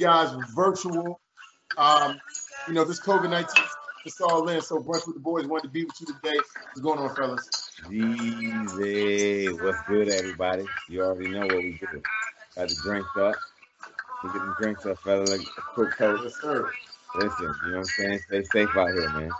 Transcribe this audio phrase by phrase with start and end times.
[0.00, 1.20] guys virtual.
[1.76, 2.20] Um,
[2.66, 3.64] you know, this COVID 19
[4.06, 4.60] it's all in.
[4.62, 6.38] So, Brunch with the Boys wanted to be with you today.
[6.38, 7.48] What's going on, fellas?
[7.90, 9.52] Easy.
[9.52, 10.64] What's good, everybody?
[10.88, 12.02] You already know what we do.
[12.56, 13.36] Got the drinks up.
[14.24, 15.24] We get the drinks up, fella.
[15.24, 16.20] Like a quick coat.
[16.24, 16.70] Yes, sir.
[17.16, 18.20] Listen, you know what I'm saying?
[18.28, 19.30] Stay safe out here, man.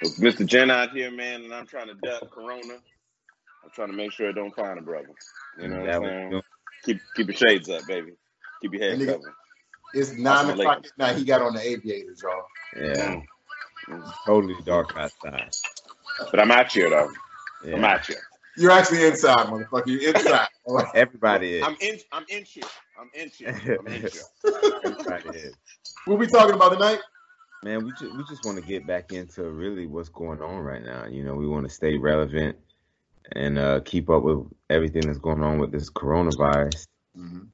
[0.00, 0.44] It's Mr.
[0.44, 2.74] Jen out here, man, and I'm trying to duck Corona.
[3.64, 5.08] I'm trying to make sure it don't find a brother.
[5.60, 6.30] You know what That I'm saying?
[6.30, 6.42] doing-
[6.84, 8.12] Keep keep your shades up, baby.
[8.60, 9.34] Keep your head And covered.
[9.94, 10.92] It's nine o'clock ladies.
[10.92, 11.16] at night.
[11.16, 12.44] He got on the aviators, y'all.
[12.76, 13.20] Yeah,
[14.26, 15.50] totally dark outside.
[16.30, 17.10] But I'm out here though.
[17.64, 17.86] I'm Yeah.
[17.94, 18.16] out here.
[18.56, 19.86] You're actually inside, motherfucker.
[19.86, 20.48] You're inside.
[20.94, 21.64] Everybody is.
[21.64, 21.98] I'm in.
[22.12, 22.64] I'm in here.
[22.98, 23.78] I'm in here.
[23.78, 24.22] I'm in here.
[24.84, 25.54] Everybody is.
[26.06, 27.00] what we talking about tonight?
[27.64, 30.82] Man, we just we just want to get back into really what's going on right
[30.84, 31.06] now.
[31.06, 32.56] You know, we want to stay relevant
[33.36, 36.86] and uh, keep up with everything that's going on with this coronavirus.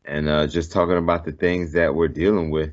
[0.04, 2.72] And uh, just talking about the things that we're dealing with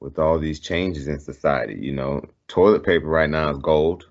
[0.00, 1.76] with all these changes in society.
[1.80, 4.08] You know, toilet paper right now is gold.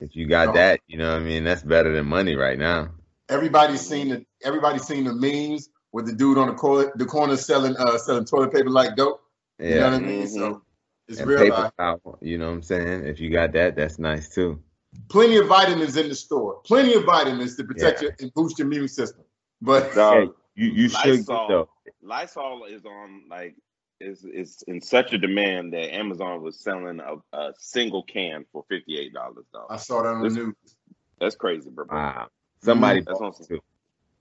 [0.00, 0.52] If you got Oh.
[0.54, 2.90] that, you know, what I mean, that's better than money right now.
[3.28, 7.36] Everybody's seen the everybody's seen the memes with the dude on the corner, the corner
[7.36, 9.20] selling uh selling toilet paper like dope.
[9.66, 10.26] You know Yeah, what I mean?
[10.26, 10.62] So
[11.08, 11.72] it's and real paper life.
[11.78, 12.18] towel.
[12.20, 13.06] You know what I'm saying?
[13.06, 14.62] If you got that, that's nice too.
[15.08, 16.60] Plenty of vitamins in the store.
[16.66, 18.08] Plenty of vitamins to protect Yeah.
[18.08, 19.24] your and boost your immune system.
[19.62, 21.48] But Dog, You you should get Lysol.
[21.48, 21.68] though.
[22.02, 23.56] Lysol is on like
[24.00, 28.64] is is in such a demand that Amazon was selling a, a single can for
[28.68, 29.46] fifty eight dollars.
[29.52, 30.54] Though I saw that on the news.
[31.20, 31.86] that's crazy, bro.
[31.90, 32.28] Wow,
[32.62, 33.46] somebody That's bought awesome.
[33.50, 33.60] it too.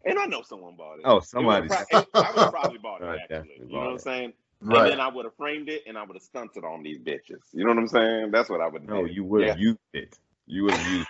[0.06, 1.06] And I know someone bought it.
[1.06, 1.68] Oh, It would've somebody.
[1.68, 1.78] pro-
[2.22, 3.38] I would have probably bought it actually.
[3.38, 4.02] definitely You know what I'm it.
[4.02, 4.34] saying?
[4.62, 7.40] And then I would have framed it and I would have stunted on these bitches.
[7.54, 8.32] You know what I'm saying?
[8.32, 9.12] That's what I would No, do.
[9.12, 9.64] you would have Yeah.
[9.64, 10.18] used it.
[10.46, 11.08] You would have used.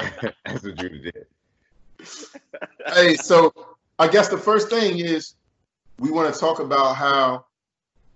[0.00, 0.34] It.
[0.46, 1.26] that's what you did.
[2.94, 3.52] hey, so
[4.00, 5.34] I guess the first thing is
[5.98, 7.44] we want to talk about how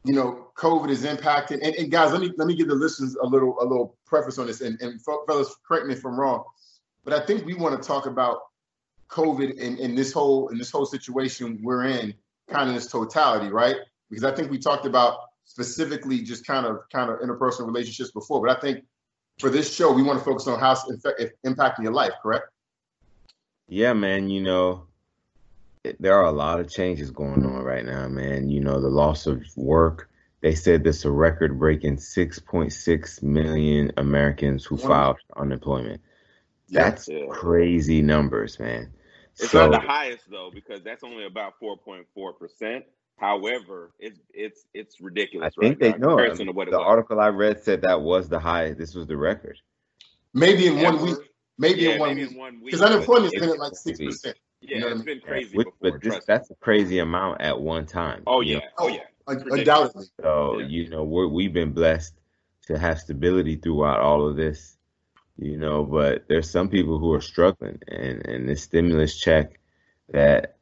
[0.04, 1.60] you know COVID is impacted.
[1.60, 4.38] And, and guys, let me let me give the listeners a little a little preface
[4.38, 4.62] on this.
[4.62, 6.42] And, and fel- fellas, correct me if I'm wrong,
[7.04, 8.38] but I think we want to talk about
[9.10, 12.14] COVID and, and this whole in this whole situation we're in,
[12.48, 13.76] kind of this totality, right?
[14.08, 18.40] Because I think we talked about specifically just kind of kind of interpersonal relationships before,
[18.40, 18.86] but I think
[19.38, 22.46] for this show we want to focus on how it's impacting your life, correct?
[23.68, 24.86] Yeah, man, you know,
[26.00, 28.48] there are a lot of changes going on right now, man.
[28.48, 30.10] You know, the loss of work.
[30.40, 36.00] They said this a record breaking 6.6 million Americans who filed for unemployment.
[36.70, 37.26] That's Yeah.
[37.30, 38.92] crazy numbers, man.
[39.38, 42.84] It's So, not the highest though, because that's only about four point four percent.
[43.16, 45.54] However, it's it's it's ridiculous.
[45.56, 46.18] I ridiculous think right they now know.
[46.18, 46.86] I mean, it the was.
[46.86, 48.72] article I read said that was the high.
[48.72, 49.58] This was the record.
[50.34, 51.16] Maybe in one week,
[51.58, 52.32] maybe yeah, in one maybe week.
[52.32, 52.64] in one week.
[52.66, 54.10] Because but unemployment's it- been at like six maybe.
[54.12, 54.36] percent.
[54.68, 55.04] Yeah, you know what I mean?
[55.04, 55.92] been crazy With- before.
[55.92, 58.22] but this, that's a crazy amount at one time.
[58.26, 58.62] Oh yeah, know?
[58.78, 59.00] oh yeah.
[59.26, 60.04] Undoubtedly.
[60.20, 60.66] So, Yeah.
[60.66, 62.14] you know, we're, we've been blessed
[62.66, 64.76] to have stability throughout all of this,
[65.38, 69.58] you know, but there's some people who are struggling and, and this stimulus check
[70.10, 70.56] that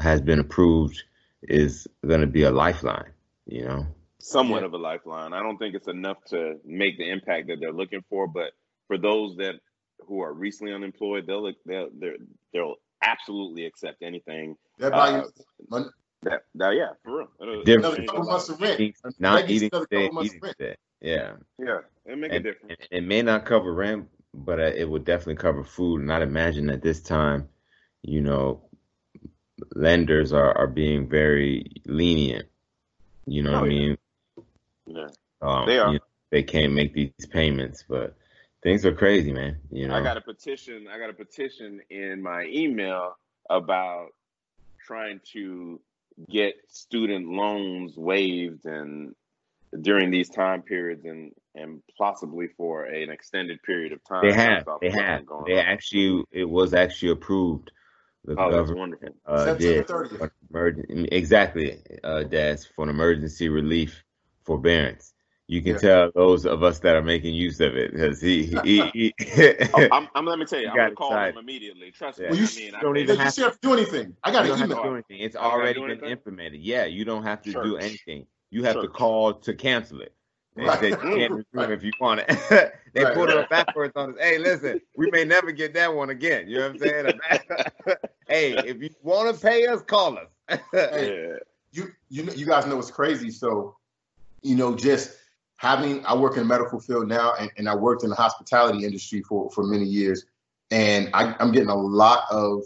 [0.00, 1.02] has been approved
[1.42, 3.10] is going to be a lifeline,
[3.46, 3.86] you know?
[4.20, 4.66] Somewhat Yeah.
[4.66, 5.32] of a lifeline.
[5.32, 8.52] I don't think it's enough to make the impact that they're looking for, but
[8.86, 9.56] for those that
[10.06, 12.16] who are recently unemployed, they'll they'll they'll,
[12.52, 14.56] they'll absolutely accept anything.
[14.78, 15.28] That buy you Uh,
[15.70, 15.90] mon-
[16.22, 17.28] That, that yeah, for real.
[17.40, 17.86] It'll- Different.
[17.94, 18.80] another couple months of rent.
[18.80, 20.56] Eating- Not gets eating today, eating rent.
[20.58, 20.76] today.
[21.00, 21.36] Yeah.
[21.58, 22.74] Yeah, it make a difference.
[22.80, 26.00] and it may not cover rent, but uh, it would definitely cover food.
[26.00, 27.48] And I'd imagine at this time,
[28.02, 28.68] you know,
[29.74, 32.46] lenders are, are being very lenient.
[33.26, 33.98] You know what Oh, I mean?
[34.86, 35.08] Yeah.
[35.40, 35.88] Um, They are.
[35.92, 38.16] you know, they can't make these payments, but
[38.62, 39.58] things are crazy, man.
[39.70, 40.86] You know, I got a petition.
[40.92, 43.16] I got a petition in my email
[43.50, 44.08] about
[44.86, 45.80] trying to
[46.28, 49.14] get student loans waived and
[49.80, 54.22] during these time periods and and possibly for an extended period of time.
[54.22, 55.66] they have, they have, they on.
[55.66, 57.72] actually, it was actually approved.
[58.24, 59.16] The Oh, that's government wonderful.
[59.26, 60.30] uh, September did 30th.
[60.52, 64.04] for exactly, uh, Des, for an emergency relief
[64.44, 65.14] forbearance.
[65.50, 65.78] You can Yeah.
[65.78, 69.14] tell those of us that are making use of it because he, he, he,
[69.74, 71.34] Oh, I'm, I'm let me tell you, You I'm got gonna call excited.
[71.36, 71.90] them immediately.
[71.90, 72.24] Trust Yeah.
[72.24, 72.30] me.
[72.32, 74.16] Well, you I mean, I don't think- even have to do anything.
[74.22, 74.84] I got you an don't have to email.
[74.84, 75.18] do anything.
[75.20, 76.10] It's I already been anything?
[76.10, 76.60] implemented.
[76.60, 77.64] Yeah, you don't have to Sure.
[77.64, 78.26] do anything.
[78.50, 80.12] You have to call to cancel it.
[80.54, 80.80] They Right.
[80.80, 81.70] said you can't resume Right.
[81.70, 82.72] if you want it.
[82.92, 83.14] they Right.
[83.14, 84.16] put it backwards on us.
[84.20, 86.46] Hey, listen, we may never get that one again.
[86.48, 87.20] You know what I'm saying?
[88.28, 90.58] hey, if you want to pay us, call us.
[90.72, 91.28] Hey.
[91.30, 91.36] yeah.
[91.72, 93.30] you you you guys know it's crazy.
[93.30, 93.76] So,
[94.42, 95.16] you know, just
[95.58, 98.84] having I work in the medical field now, and, and I worked in the hospitality
[98.84, 100.24] industry for for many years,
[100.70, 102.62] and I, I'm getting a lot of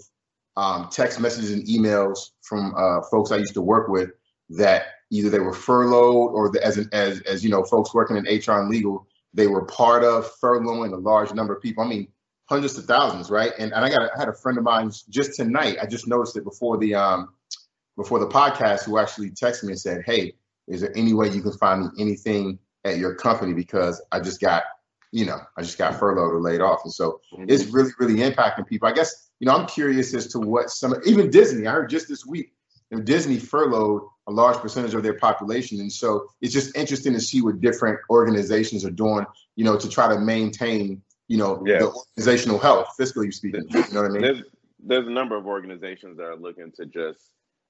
[0.57, 4.11] um, text messages and emails from uh, folks I used to work with
[4.51, 8.17] that either they were furloughed or the, as an, as as you know, folks working
[8.17, 11.83] in HR and legal, they were part of furloughing a large number of people.
[11.83, 12.09] I mean,
[12.45, 13.53] hundreds of thousands, right?
[13.59, 15.79] And and I got I had a friend of mine just tonight.
[15.81, 17.33] I just noticed it before the um
[17.97, 20.35] before the podcast who actually texted me and said, "Hey,
[20.69, 24.41] is there any way you can find me anything at your company because I just
[24.41, 24.65] got,
[25.13, 28.67] you know, I just got furloughed or laid off." And so it's really, really impacting
[28.67, 28.89] people.
[28.89, 31.67] I guess, you know, I'm curious as to what some, even Disney.
[31.67, 32.53] I heard just this week,
[32.91, 37.13] you know, Disney furloughed a large percentage of their population, and so it's just interesting
[37.13, 39.27] to see what different organizations are doing,
[39.57, 41.83] you know, to try to maintain, you know, Yes.
[41.83, 43.65] the organizational health, fiscally speaking.
[43.71, 44.23] You know what I mean?
[44.23, 44.43] There's
[44.85, 47.21] there's a number of organizations that are looking to just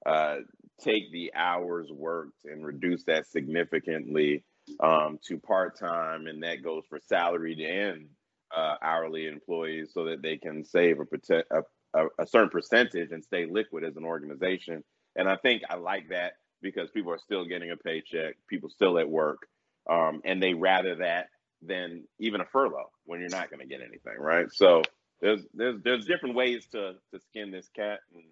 [0.05, 0.37] uh,
[0.81, 4.43] take the hours worked and reduce that significantly
[4.79, 8.07] um, to part time, and that goes for salaried and
[8.55, 11.63] uh, hourly employees, so that they can save a, protect, a,
[11.93, 14.83] a, a certain percentage and stay liquid as an organization.
[15.15, 18.97] And I think I like that because people are still getting a paycheck, people still
[18.97, 19.47] at work,
[19.89, 21.27] um, and they rather that
[21.61, 24.47] than even a furlough when you're not going to get anything, right?
[24.51, 24.81] So
[25.21, 28.23] there's there's there's different ways to to skin this cat, and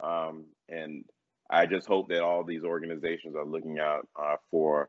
[0.00, 1.04] um, and
[1.50, 4.88] I just hope that all these organizations are looking out uh, for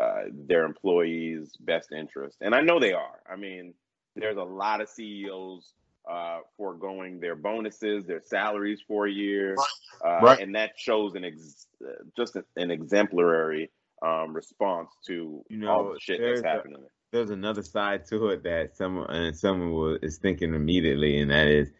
[0.00, 3.20] uh, their employees' best interest, and I know they are.
[3.30, 3.74] I mean,
[4.14, 5.72] there's a lot of CEOs
[6.10, 9.56] uh, foregoing their bonuses, their salaries for a year,
[10.04, 10.40] uh, Right.
[10.40, 13.70] and that shows an ex- uh, just an exemplary
[14.04, 16.86] um, response to You all know, the shit there's that's a- happening.
[17.12, 21.46] There's another side to it that someone and someone was, is thinking immediately, and that
[21.48, 21.70] is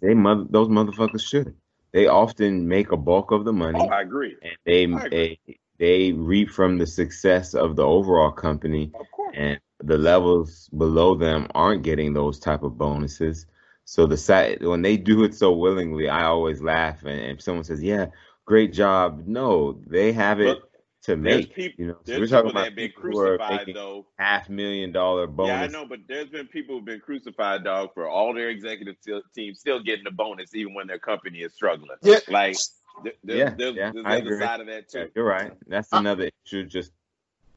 [0.00, 1.54] they mother those motherfuckers should.
[1.92, 3.80] They often make a bulk of the money.
[3.80, 4.36] Oh, I agree.
[4.42, 5.38] and they I agree.
[5.46, 9.34] they they reap from the success of the overall company Of course.
[9.36, 13.46] and the levels below them aren't getting those type of bonuses
[13.84, 17.42] so the side when they do it so willingly i always laugh and, and if
[17.42, 18.06] someone says yeah
[18.46, 20.70] great job no they have it Look,
[21.02, 22.88] to There's make people, you know so there's we're talking people that about have been
[22.88, 24.06] people who are crucified making though.
[24.18, 27.90] half million dollar bonus Yeah, I know, but there's been people who've been crucified, dog,
[27.94, 31.54] for all their executive te- teams still getting a bonus even when their company is
[31.54, 31.90] struggling.
[32.02, 32.18] Yeah.
[32.28, 32.56] Like,
[33.02, 34.38] th- there's, Yeah, there's, yeah, there's I the agree.
[34.40, 36.92] side of that Yeah, you're right that's I- another issue just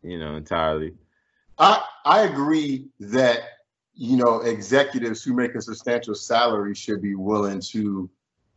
[0.03, 0.93] you know entirely
[1.57, 3.41] I I agree that
[3.93, 8.09] you know executives who make a substantial salary should be willing to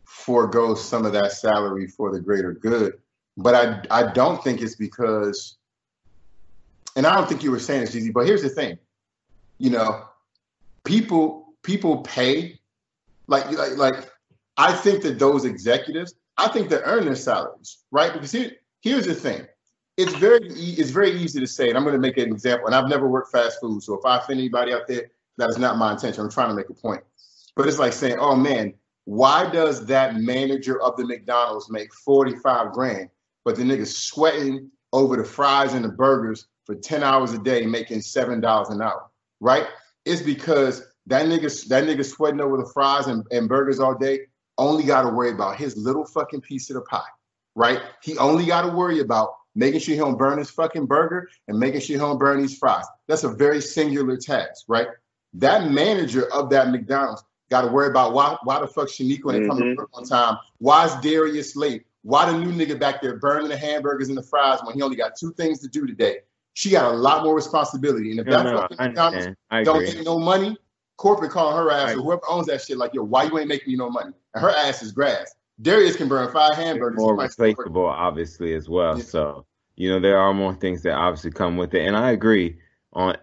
[0.04, 2.94] forego some of that salary for the greater good.
[3.36, 5.56] But I I don't think it's because,
[6.96, 8.10] and I don't think you were saying this, easy.
[8.12, 8.78] But here's the thing,
[9.58, 10.04] you know,
[10.84, 12.60] people people pay
[13.26, 14.10] like like like
[14.56, 18.12] I think that those executives, I think they earn their salaries, right?
[18.12, 19.46] Because here here's the thing
[19.96, 22.66] it's very it's very easy to say, and I'm going to make an example.
[22.66, 25.58] And I've never worked fast food, so if I offend anybody out there, that is
[25.58, 26.22] not my intention.
[26.22, 27.02] I'm trying to make a point.
[27.56, 28.74] But it's like saying, "Oh man,
[29.04, 33.10] why does that manager of the McDonald's make 45 grand,
[33.44, 37.66] but the nigga's sweating over the fries and the burgers for 10 hours a day,
[37.66, 39.10] making seven dollars an hour?"
[39.40, 39.66] Right?
[40.06, 44.20] It's because that nigga that nigga sweating over the fries and, and burgers all day
[44.58, 47.00] only got to worry about his little fucking piece of the pie.
[47.54, 47.80] Right?
[48.02, 51.58] He only got to worry about making sure he don't burn his fucking burger and
[51.58, 52.86] making sure he don't burn these fries.
[53.06, 54.88] That's a very singular task, right?
[55.34, 59.46] That manager of that McDonald's got to worry about why why the fuck Shaniqua ain't
[59.46, 59.74] coming Mhm.
[59.74, 60.38] to work on time?
[60.58, 61.84] Why is Darius late?
[62.02, 64.96] Why the new nigga back there burning the hamburgers and the fries when he only
[64.96, 66.20] got two things to do today?
[66.54, 68.10] She got a lot more responsibility.
[68.10, 69.26] And if no, that no, fucking McDonald's
[69.64, 70.56] don't get no money,
[71.02, 71.96] corporate calling her ass Right.
[71.98, 74.12] or whoever owns that shit like, yo, why you ain't making me no money?
[74.34, 75.34] And her ass is grass.
[75.60, 76.96] Darius can burn five hamburgers.
[76.96, 77.58] more he might still work.
[77.58, 78.96] replaceable, obviously, as well.
[78.96, 79.02] Yeah.
[79.04, 79.44] So,
[79.74, 81.84] you know, there are more things that obviously come with it.
[81.84, 82.56] And I agree
[82.92, 83.16] on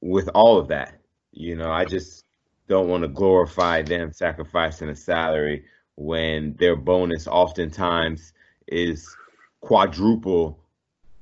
[0.00, 0.94] with all of that.
[1.32, 2.24] you know, I just
[2.68, 5.66] don't want to glorify them sacrificing a salary
[5.96, 8.32] when their bonus oftentimes
[8.66, 9.14] is
[9.60, 10.58] quadruple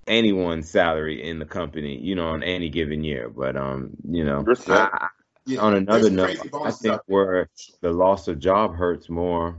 [0.06, 3.28] anyone's salary in the company, you know, on any given year.
[3.28, 5.08] But um, you know, I,
[5.46, 9.58] Yeah, on another note, I think where the loss of job hurts more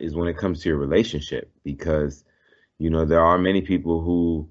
[0.00, 2.24] is when it comes to your relationship because
[2.78, 4.48] you know there are many people who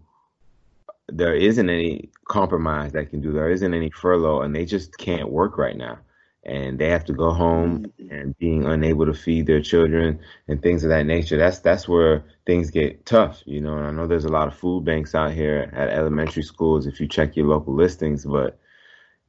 [1.07, 5.29] there isn't any compromise that can do there isn't any furlough and they just can't
[5.29, 5.99] work right now.
[6.45, 10.19] And they have to go home and being unable to feed their children
[10.49, 11.37] and things of that nature.
[11.37, 14.55] That's that's where things get tough you know and i know there's a lot of
[14.55, 18.59] food banks out here at elementary schools if you check your local listings but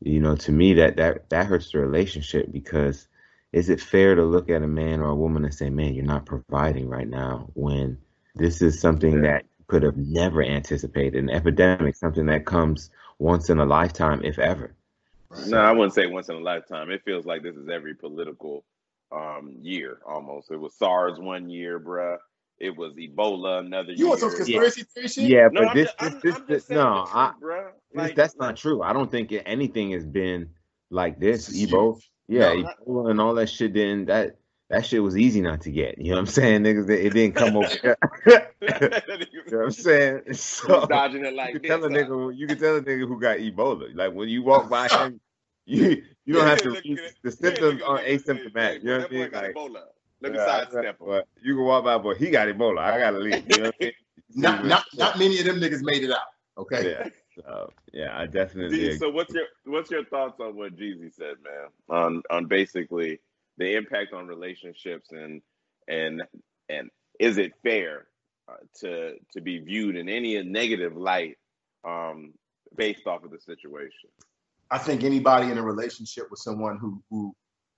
[0.05, 3.09] you know to me that that that hurts the relationship because
[3.53, 6.05] is it fair to look at a man or a woman and say man you're
[6.05, 7.99] not providing right now when
[8.37, 9.23] this is something Yeah.
[9.23, 14.39] that could have never anticipated an epidemic something that comes once in a lifetime if
[14.39, 14.75] ever
[15.47, 16.91] No, I wouldn't say once in a lifetime.
[16.91, 18.65] It feels like this is every political
[19.13, 20.51] um, year almost.
[20.51, 22.19] It was SARS one year, bruh.
[22.61, 24.09] It was Ebola another You year.
[24.09, 25.33] want some conspiracy theory shit?
[25.33, 27.73] yeah No, but I'm this just, this I'm, this, I'm this no truth, I, bruh.
[27.95, 30.51] this, Like, that's like, not true i don't think anything has been
[30.91, 32.75] like this This is ebo yeah No.
[32.87, 34.37] ebola and all that shit didn't that
[34.71, 37.37] that shit was easy not to get you know what i'm saying niggas it didn't
[37.37, 37.71] come over
[39.47, 40.23] you know what I'm saying?
[40.35, 41.79] So dodging it you like can this.
[41.79, 42.31] tell a nigga uh.
[42.37, 43.95] you can tell a nigga who got Ebola.
[43.95, 45.21] Like when you walk by him,
[45.67, 47.15] you you don't have to Look at read it.
[47.25, 48.77] the symptoms look are at asymptomatic.
[48.77, 49.31] hey, You know what I that boy mean?
[49.33, 49.85] Like Ebola.
[50.25, 51.07] Let me yeah, sidestep him.
[51.07, 52.79] but you can walk by, but he got Ebola.
[52.79, 53.45] I gotta leave.
[53.47, 53.93] You know what I mean?
[54.37, 56.27] Not not not many of them niggas made it out.
[56.59, 56.91] Okay.
[56.91, 57.09] yeah.
[57.37, 58.99] So yeah, I definitely D, agree.
[58.99, 61.69] so what's your what's your thoughts on what Jeezy said, man?
[61.89, 63.21] On on basically
[63.59, 65.41] the impact on relationships and
[65.87, 66.23] and
[66.69, 66.91] and
[67.21, 68.07] is it fair
[68.49, 71.37] uh, to to be viewed in any negative light
[71.87, 72.33] um,
[72.75, 74.09] based off of the situation?
[74.71, 77.37] I think anybody in a relationship with someone who who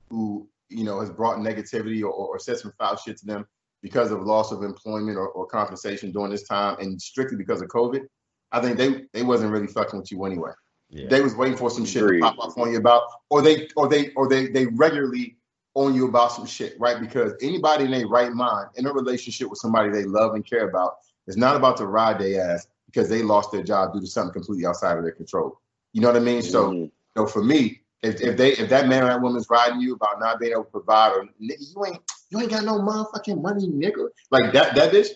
[0.09, 3.47] who you know has brought negativity or, or said some foul shit to them
[3.83, 7.69] because of loss of employment or, or compensation during this time and strictly because of
[7.69, 8.05] COVID,
[8.53, 10.53] I think they they wasn't really fucking with you anyway.
[10.89, 11.09] Yeah.
[11.09, 12.21] They was waiting for some shit Agreed.
[12.21, 15.37] to pop off on you about, or they or they or they they regularly
[15.75, 17.01] on you about some shit, right?
[17.01, 20.69] Because anybody in their right mind in a relationship with somebody they love and care
[20.69, 20.97] about
[21.27, 24.33] is not about to ride their ass because they lost their job due to something
[24.33, 25.61] completely outside of their control.
[25.93, 26.43] You know what I mean?
[26.43, 26.83] So Mhm.
[26.85, 29.95] you know, for me, if, if they if that man or that woman's riding you
[29.95, 33.69] about not being able to provide or you ain't you ain't got no motherfucking money,
[33.69, 34.09] nigga.
[34.31, 35.09] Like that that bitch,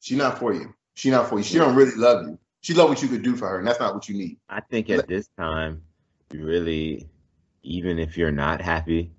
[0.00, 0.74] she not for you.
[0.94, 1.44] She not for you.
[1.44, 2.38] She don't really love you.
[2.60, 4.38] She love what you could do for her, and that's not what you need.
[4.48, 5.82] I think at this time,
[6.32, 7.08] you really,
[7.62, 9.10] even if you're not happy,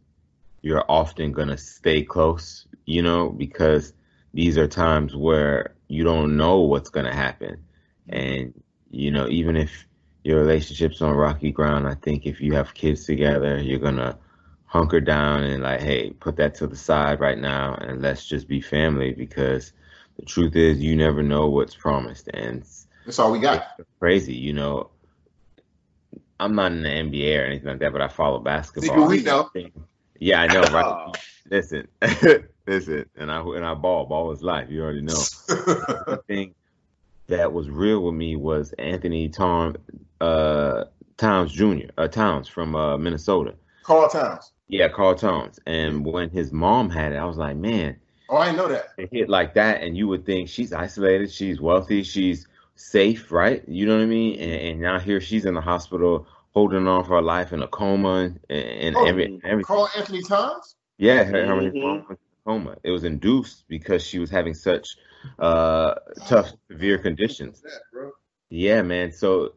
[0.62, 3.94] you're often gonna stay close, you know, because
[4.34, 7.58] these are times where you don't know what's gonna happen.
[8.10, 8.18] Mm-hmm.
[8.18, 9.88] And, you know, even if
[10.24, 14.18] your relationship's on rocky ground, I think if you have kids together, you're gonna
[14.66, 18.48] hunker down and like, hey, put that to the side right now and let's just
[18.48, 19.72] be family because
[20.18, 22.66] the truth is you never know what's promised and
[23.06, 23.68] That's all we got.
[23.78, 24.90] it's crazy, you know.
[26.40, 28.98] I'm not in the NBA or anything like that, but I follow basketball.
[28.98, 29.50] Nigga, we know.
[30.20, 30.86] Yeah, I know, right?
[30.86, 31.12] Oh,
[31.50, 31.88] listen,
[32.68, 34.06] listen, and I and I ball.
[34.06, 34.70] Ball is life.
[34.70, 35.14] You already know.
[35.48, 36.56] the thing
[37.28, 39.76] that was real with me was Anthony Tom,
[40.24, 40.86] uh,
[41.18, 41.90] Towns Jr.
[41.98, 43.56] Uh, Towns from uh, Minnesota.
[43.84, 44.52] Karl Towns.
[44.68, 45.60] Yeah, Karl Towns.
[45.68, 47.98] And when his mom had it, I was like, man,
[48.30, 48.88] Oh, I know that.
[48.98, 53.62] a hit like that, and you would think she's isolated, she's wealthy, she's safe, right?
[53.68, 54.40] You know what I mean?
[54.40, 57.68] And, and now here she's in the hospital holding on for her life in a
[57.68, 59.66] coma and, and Oh, every, everything.
[59.66, 60.76] Karl-Anthony Towns.
[60.98, 62.08] Yeah, her, her Mhm.
[62.08, 62.76] was in a coma.
[62.84, 64.88] It was induced because she was having such
[65.40, 65.96] uh,
[66.28, 67.62] tough, severe conditions.
[67.62, 68.12] That, bro.
[68.50, 69.12] Yeah, man.
[69.12, 69.54] So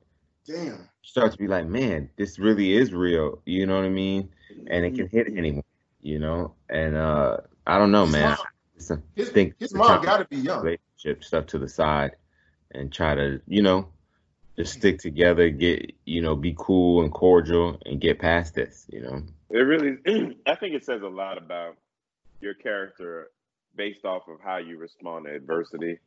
[0.47, 0.89] Damn.
[1.03, 3.43] start to be like, man, this really is real.
[3.45, 4.31] You know what I mean?
[4.69, 5.63] And it can hit anyone.
[6.01, 8.23] You know, and uh, I don't know, His man.
[8.31, 10.63] mom- I His, think his mom got to be young.
[10.63, 12.13] relationship stuff to the side
[12.71, 13.89] and try to, you know,
[14.57, 19.01] just stick together, get, you know, be cool and cordial and get past this, you
[19.01, 19.23] know.
[19.51, 19.97] It really,
[20.47, 21.77] I think it says a lot about
[22.41, 23.31] your character
[23.75, 25.99] based off of how you respond to adversity.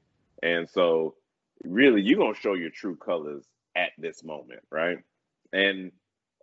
[0.44, 1.16] And so,
[1.64, 3.44] really, you're gonna show your true colors
[3.76, 5.00] at this moment, right?
[5.54, 5.92] And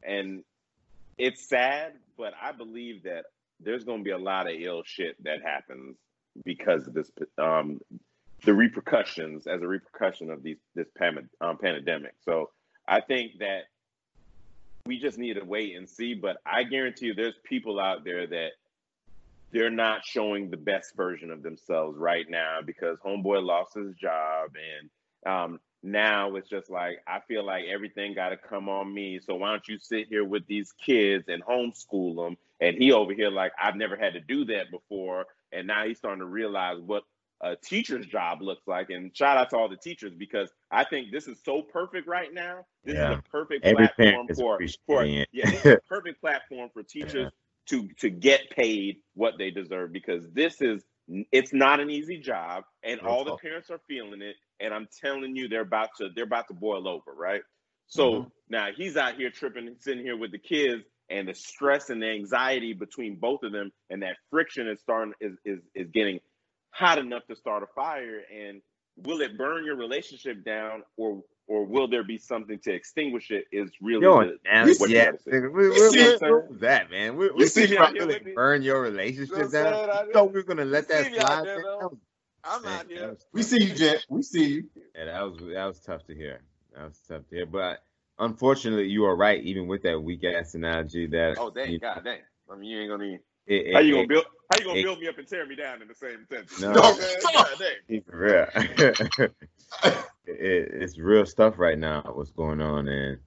[0.02, 0.44] and
[1.18, 3.26] it's sad, but I believe that
[3.60, 5.96] there's gonna be a lot of ill shit that happens
[6.44, 7.80] because of this, um,
[8.44, 12.14] the repercussions as a repercussion of these this pan, um, pandemic.
[12.24, 12.50] So
[12.86, 13.64] I think that
[14.86, 16.14] we just need to wait and see.
[16.14, 18.50] But I guarantee you, there's people out there that
[19.52, 24.50] they're not showing the best version of themselves right now because homeboy lost his job
[24.54, 29.20] and um, now it's just like I feel like everything got to come on me.
[29.24, 32.38] So why don't you sit here with these kids and homeschool them?
[32.60, 35.98] And he over here like I've never had to do that before, and now he's
[35.98, 37.04] starting to realize what
[37.42, 38.90] a teacher's job looks like.
[38.90, 42.34] And shout out to all the teachers because I think this is so perfect right
[42.34, 42.66] now.
[42.84, 43.04] This Yeah.
[43.04, 47.30] is a perfect Every platform for, for yeah, this is a perfect platform for teachers
[47.68, 50.84] to to get paid what they deserve because this is
[51.32, 54.88] it's not an easy job and Real all the parents are feeling it and I'm
[55.00, 57.42] telling you they're about to they're about to boil over, right?
[57.88, 58.32] So Mhm.
[58.48, 62.08] now he's out here tripping sitting here with the kids and the stress and the
[62.08, 66.20] anxiety between both of them and that friction is starting is is, is getting
[66.70, 68.62] hot enough to start a fire and
[68.96, 73.46] will it burn your relationship down or or will there be something to extinguish it
[73.52, 74.38] is really Yo, the,
[74.78, 77.16] what yeah, nigga, we, we, You see we, it, what was that, man?
[77.16, 78.82] We, we You see me out here really with burn your
[79.28, 79.72] You know relationship down.
[79.92, 81.44] You thought we were gonna let You that see me out slide?
[81.44, 81.66] there.
[81.80, 81.98] That was-
[82.48, 83.16] I'm man, out that here.
[83.32, 84.06] We see you, Gent.
[84.08, 84.64] We see you.
[84.94, 86.40] Yeah, that was that was tough to hear.
[86.74, 87.46] That was tough to hear.
[87.46, 87.82] But
[88.18, 89.42] unfortunately, you are right.
[89.42, 92.20] Even with that weak ass analogy, that Oh dang, you god dang.
[92.50, 94.78] I mean you ain't gonna even it, how you gonna it, build how you gonna
[94.78, 96.60] it- build me up and tear me down in the same sentence?
[96.60, 96.68] No.
[96.68, 97.16] You know what I'm saying?
[97.22, 97.74] No, God dang.
[97.88, 98.46] Keep real.
[99.84, 102.02] it, it's real stuff right now.
[102.14, 103.18] What's going on, and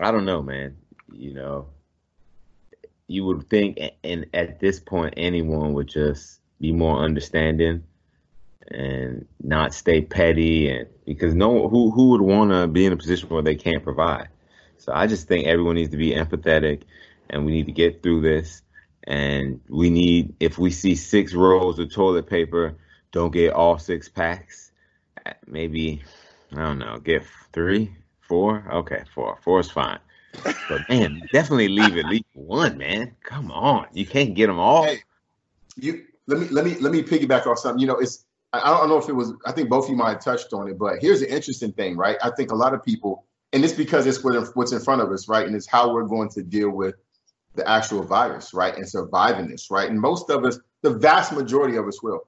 [0.00, 0.76] I don't know, man.
[1.12, 1.66] You know,
[3.06, 7.84] you would think, and at this point, anyone would just be more understanding
[8.68, 12.96] and not stay petty, and because no, who who would want to be in a
[12.96, 14.28] position where they can't provide?
[14.78, 16.82] So I just think everyone needs to be empathetic,
[17.30, 18.62] and we need to get through this.
[19.04, 22.76] And we need, if we see six rolls of toilet paper,
[23.10, 24.70] don't get all six packs.
[25.46, 26.02] Maybe,
[26.52, 28.64] I don't know, get three, four.
[28.72, 29.38] Okay, four.
[29.42, 29.98] Four is fine.
[30.68, 33.14] But man, definitely leave at least one, man.
[33.22, 34.84] Come on, you can't get them all.
[34.84, 35.02] Hey,
[35.76, 37.80] you let me let me let me piggyback off something.
[37.80, 39.32] You know, it's I don't know if it was.
[39.46, 41.96] I think both of you might have touched on it, but here's the interesting thing,
[41.96, 42.16] right?
[42.22, 45.26] I think a lot of people, and it's because it's what's in front of us,
[45.28, 45.46] right?
[45.46, 46.96] And it's how we're going to deal with
[47.54, 48.76] the actual virus, right?
[48.76, 49.88] And surviving this, right?
[49.88, 52.22] And most of us, the vast majority of us will,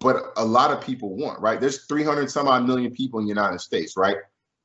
[0.00, 1.60] but a lot of people won't, right?
[1.60, 4.16] There's 300 some odd million people in the United States, right?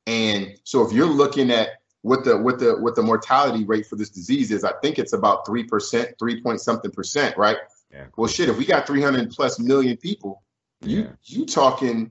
[0.06, 1.70] And so if you're looking at
[2.02, 5.12] what the what the what the mortality rate for this disease is, I think it's
[5.12, 7.56] about three percent, three point something percent, right?
[7.92, 8.04] Yeah.
[8.16, 10.42] Well, shit, if we got 300 plus million people,
[10.86, 11.12] you Yeah.
[11.24, 12.10] you talking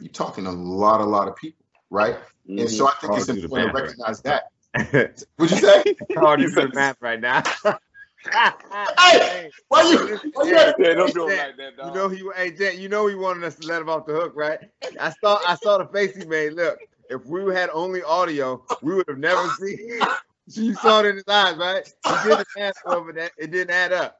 [0.00, 2.16] you talking a lot, a lot of people, right?
[2.48, 2.68] And Mhm.
[2.70, 3.82] so I think Hard it's to do the important to math, right?
[3.82, 5.24] recognize that.
[5.38, 5.84] Would you say?
[6.16, 7.42] hard to do the math right now.
[8.24, 10.18] Hey, why you?
[10.32, 12.78] Why you had to- Yeah, don't do it like that, You know he, hey Jet,
[12.78, 14.60] you know he wanted us to let him off the hook, right?
[15.00, 16.52] I saw, I saw the face he made.
[16.52, 16.78] Look,
[17.10, 20.00] if we had only audio, we would have never seen.
[20.46, 21.82] You saw it in his eyes, right?
[22.04, 23.32] He did the math over that.
[23.38, 24.18] It didn't add up.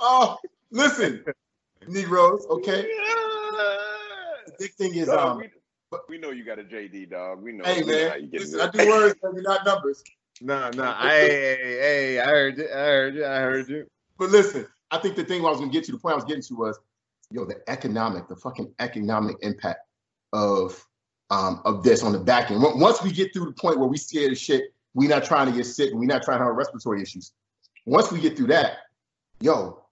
[0.00, 0.36] Oh,
[0.70, 1.24] listen,
[1.86, 2.46] Negroes.
[2.50, 2.82] Okay,
[4.46, 5.50] the big thing is, Dog, um,
[5.92, 7.42] we, we know you got a JD, dog.
[7.42, 7.64] We know.
[7.64, 8.60] hey we know how man, listen.
[8.60, 10.02] I do words, baby, not numbers.
[10.40, 10.92] no, no.
[10.92, 12.64] Hey, hey, hey, I heard you.
[12.64, 13.24] I heard you.
[13.24, 13.86] I heard you.
[14.18, 16.24] But listen, I think the thing I was gonna get to, the point I was
[16.24, 16.78] getting to was,
[17.30, 19.80] yo, the economic, the fucking economic impact
[20.32, 20.84] of
[21.30, 22.62] um of this on the back end.
[22.62, 25.46] Once- Once we get through the point where we scared of shit, we're not trying
[25.46, 27.32] to get sick, and we not trying to have respiratory issues.
[27.86, 28.78] Once we get through that,
[29.40, 29.82] yo,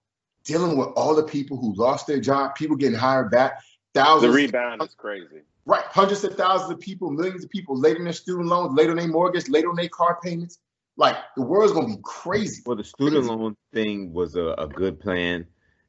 [0.47, 3.61] dealing with all the people who lost their job, people getting hired back,
[3.93, 4.21] thousands.
[4.21, 5.41] The thousands, rebound is crazy.
[5.65, 8.89] right, hundreds of thousands of people, millions of people late on their student loans, late
[8.89, 10.59] on their mortgage, late on their car payments.
[10.95, 12.63] Like the world's gonna be crazy.
[12.65, 15.45] Well, the student loan thing was a, a good plan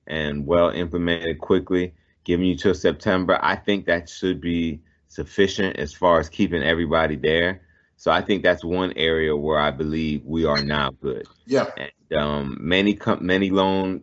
[0.07, 1.95] and well implemented quickly,
[2.25, 3.39] giving you till September.
[3.41, 7.63] I think that should be sufficient as far as keeping everybody there.
[7.97, 11.27] So I think that's one area where I believe we are now good.
[11.47, 11.67] Yeah.
[11.77, 14.03] And um, many com- many loan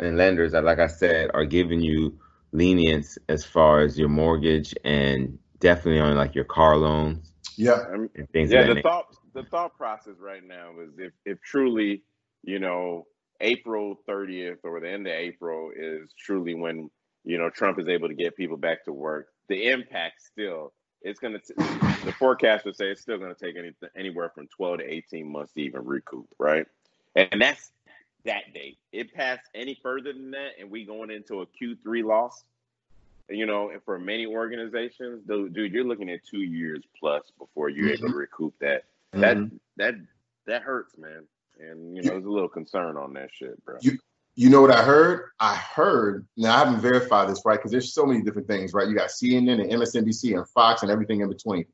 [0.00, 2.18] and lenders, uh, like I said, are giving you
[2.52, 7.84] lenience as far as your mortgage and definitely on like your car loans Yeah.
[7.92, 8.88] And things yeah, the nature.
[8.88, 12.02] thought the thought process right now is if if truly,
[12.42, 13.06] you know,
[13.40, 16.90] April 30th or the end of April is truly when
[17.24, 19.28] you know Trump is able to get people back to work.
[19.48, 23.72] The impact still it's going to the forecasters say it's still going to take any,
[23.96, 26.66] anywhere from 12 to 18 months to even recoup, right?
[27.16, 27.70] And that's
[28.24, 28.78] that date.
[28.92, 32.44] It passed any further than that, and we going into a Q3 loss.
[33.28, 37.68] You know, and for many organizations, dude, dude, you're looking at two years plus before
[37.68, 38.84] you're able to recoup that.
[39.12, 39.60] That Mhm.
[39.76, 39.94] that
[40.46, 41.26] that hurts, man.
[41.60, 43.76] And you know, there's a little concern on that shit, bro.
[43.82, 43.98] You-
[44.36, 45.30] You know what I heard?
[45.40, 46.26] I heard.
[46.36, 47.58] Now I haven't verified this, right?
[47.58, 48.88] Because there's so many different things, right?
[48.88, 51.66] You got CNN and MSNBC and Fox and everything in between.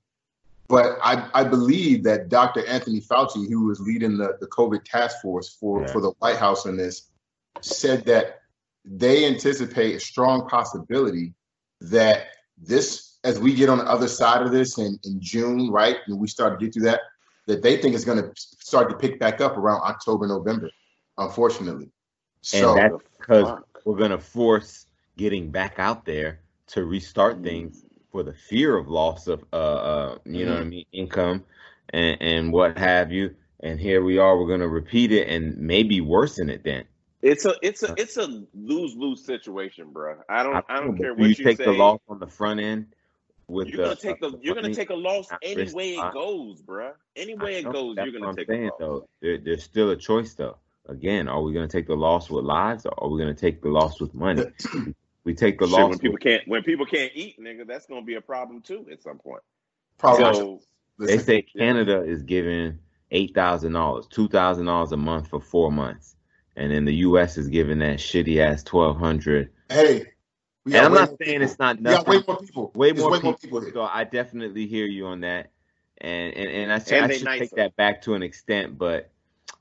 [0.69, 2.67] But I, I believe that Dr.
[2.67, 5.93] Anthony Fauci, who was leading the, the COVID task force for, Yeah.
[5.93, 7.11] for the White House on this,
[7.61, 8.41] said that
[8.85, 11.35] they anticipate a strong possibility
[11.81, 15.97] that this as we get on the other side of this in, in June, right?
[16.07, 17.01] And we start to get through that,
[17.47, 20.71] that they think is going to start to pick back up around October, November,
[21.19, 21.91] unfortunately.
[22.43, 27.85] So and that's because we're going to force getting back out there to restart things
[28.17, 30.71] for the fear of loss of, uh, uh you know what I Mm-hmm.
[30.71, 31.45] mean, income
[31.91, 33.35] and, and what have you.
[33.61, 36.85] And here we are, we're going to repeat it and maybe worsen it then.
[37.21, 40.17] It's a it's a it's a lose lose situation, bro.
[40.31, 41.65] I don't I don't care do what you you take say.
[41.67, 42.87] the loss on the front end
[43.49, 46.13] with You're the, gonna take the you're gonna take a loss not any way it
[46.15, 46.93] goes, bruh.
[47.17, 48.79] Any way it goes, you're gonna I'm take saying, a loss.
[48.79, 49.09] though.
[49.21, 50.57] There, there's still a choice though.
[50.89, 53.41] Again, are we going to take the loss with lives, or are we going to
[53.41, 54.45] take the loss with money?
[55.27, 55.89] we take the Shit, loss.
[55.89, 59.03] when people can't when people can't eat, nigga, that's gonna be a problem too at
[59.03, 59.43] some point.
[59.99, 60.63] probably So
[61.05, 62.79] they say Canada is giving
[63.13, 66.17] eight thousand dollars, two thousand dollars a month for four months,
[66.57, 67.39] and then the U.S.
[67.39, 69.51] is giving that shitty ass twelve hundred.
[69.69, 70.07] hey,
[70.73, 71.43] And I'm not saying people.
[71.43, 72.73] it's not We got way more people.
[72.75, 73.23] Way more way people.
[73.25, 73.63] more people.
[73.73, 75.51] So I definitely hear you on that,
[75.99, 77.39] and and and I, And I should nicer.
[77.39, 79.11] take that back to an extent, but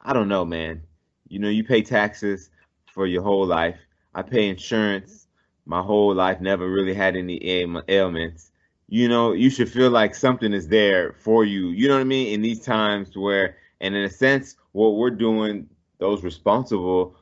[0.01, 0.84] I don't know, man.
[1.30, 2.49] You know, you pay taxes
[2.93, 3.78] for your whole life.
[4.15, 5.25] I pay insurance
[5.65, 6.39] my whole life.
[6.41, 8.51] Never really had any ail- ailments.
[8.88, 11.69] You know, you should feel like something is there for you.
[11.69, 12.34] You know what I mean?
[12.34, 17.15] In these times where, and in a sense, what we're doing, those responsible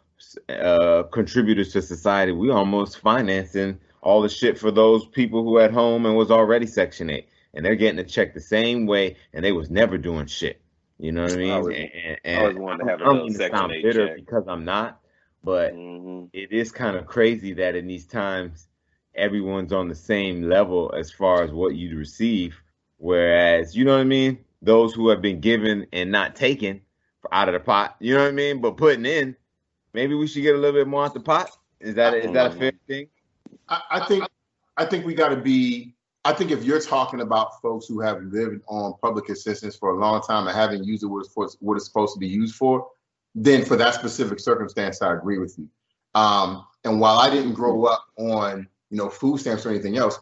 [0.49, 5.71] uh, contributors to society, we almost financing all the shit for those people who at
[5.71, 7.27] home and was already Section 8.
[7.53, 10.59] And they're getting a check the same way, and they was never doing shit.
[10.99, 11.51] You know what I mean?
[11.51, 13.83] I always- and, I and always wanted to have a I little Section sound 8
[13.83, 14.15] bitter check.
[14.17, 14.99] because I'm not,
[15.43, 16.29] but Mhm.
[16.33, 18.67] it is kind of crazy that in these times
[19.15, 22.61] everyone's on the same level as far as what you'd receive.
[22.97, 24.43] Whereas you know what i mean?
[24.61, 26.81] Those who have been given and not taken
[27.31, 28.61] out of the pot you know what i mean?
[28.61, 29.35] But putting in
[29.93, 31.51] maybe we should get a little bit more out the pot.
[31.79, 33.07] Is that is that a fair thing?
[33.69, 34.25] I, I think
[34.77, 35.93] I think we got to be.
[36.25, 39.99] I think if you're talking about folks who have lived on public assistance for a
[39.99, 42.55] long time and haven't used it what it's, for, what it's supposed to be used
[42.55, 42.87] for,
[43.35, 45.67] then for that specific circumstance, I agree with you.
[46.15, 50.19] Um, and while I didn't grow up on you know food stamps or anything else,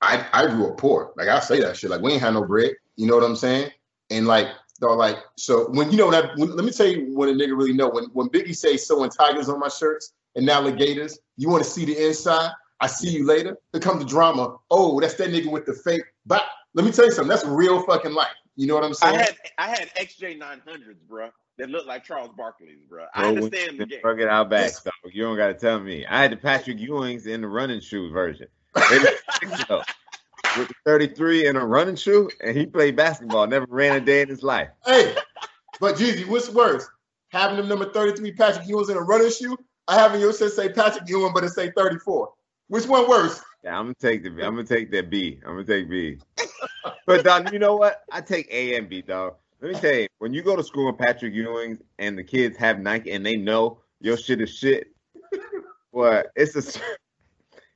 [0.00, 1.12] I I grew up poor.
[1.16, 1.90] Like I say that shit.
[1.90, 2.72] Like we ain't had no bread.
[2.96, 3.70] You know what I'm saying?
[4.10, 4.48] And like
[4.80, 6.36] they're like so when you know that.
[6.36, 9.10] When, let me tell you when a nigga really know when when Biggie say sewing
[9.10, 11.18] tigers on my shirts and alligators.
[11.36, 12.50] You want to see the inside?
[12.80, 13.56] I see you later.
[13.72, 14.56] Here comes the drama.
[14.70, 16.02] Oh, that's that nigga with the fake.
[16.26, 16.42] But
[16.74, 17.28] let me tell you something.
[17.28, 18.34] That's real fucking life.
[18.54, 19.16] You know what I'm saying?
[19.16, 23.06] I had I had XJ nine hundreds, bruh, that look like Charles Barkley's, bro.
[23.14, 24.00] I Bro, when understand the game.
[24.02, 24.86] drug it out back Yes.
[25.12, 28.10] you don't got to tell me i had the patrick ewings in the running shoe
[28.10, 28.46] version
[28.90, 29.82] They look sick, though.
[30.58, 34.22] with the 33 in a running shoe and he played basketball never ran a day
[34.22, 35.14] in his life hey,
[35.80, 36.88] but Jeezy, what's worse?
[37.30, 39.56] Having them number 33 Patrick Ewing's in a running shoe,
[39.88, 42.30] I having your shit say Patrick Ewing, but it say 34.
[42.68, 43.40] Which one worse?
[43.62, 45.40] Yeah, I'm gonna take the I'm gonna take that B.
[45.44, 46.18] I'm gonna take B.
[47.06, 48.02] but dog, you know what?
[48.10, 49.34] I take A and B, dog.
[49.60, 52.58] Let me tell you, when you go to school with Patrick Ewing and the kids
[52.58, 54.88] have Nike and they know your shit is shit,
[55.94, 56.80] but it's a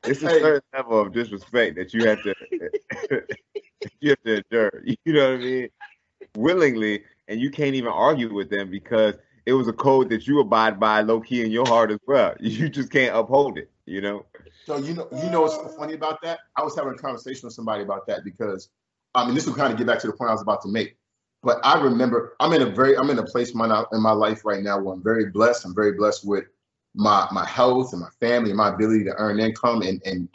[0.05, 2.35] it's a certain level of disrespect that you have to
[4.01, 4.83] you have to endure.
[5.05, 5.69] You know what I mean?
[6.37, 9.15] Willingly, and you can't even argue with them because
[9.47, 12.35] it was a code that you abide by low key in your heart as well.
[12.41, 13.71] You just can't uphold it.
[13.87, 14.27] You know?
[14.67, 16.41] So you know, you know what's so funny about that?
[16.57, 18.69] I was having a conversation with somebody about that because,
[19.15, 20.69] I mean, this will kind of get back to the point I was about to
[20.69, 20.97] make.
[21.43, 24.13] But I remember I'm in a very I'm in a place in my in my
[24.13, 25.65] life right now where I'm very blessed.
[25.65, 26.45] I'm very blessed with
[26.95, 30.29] my my health and my family and my ability to earn income and and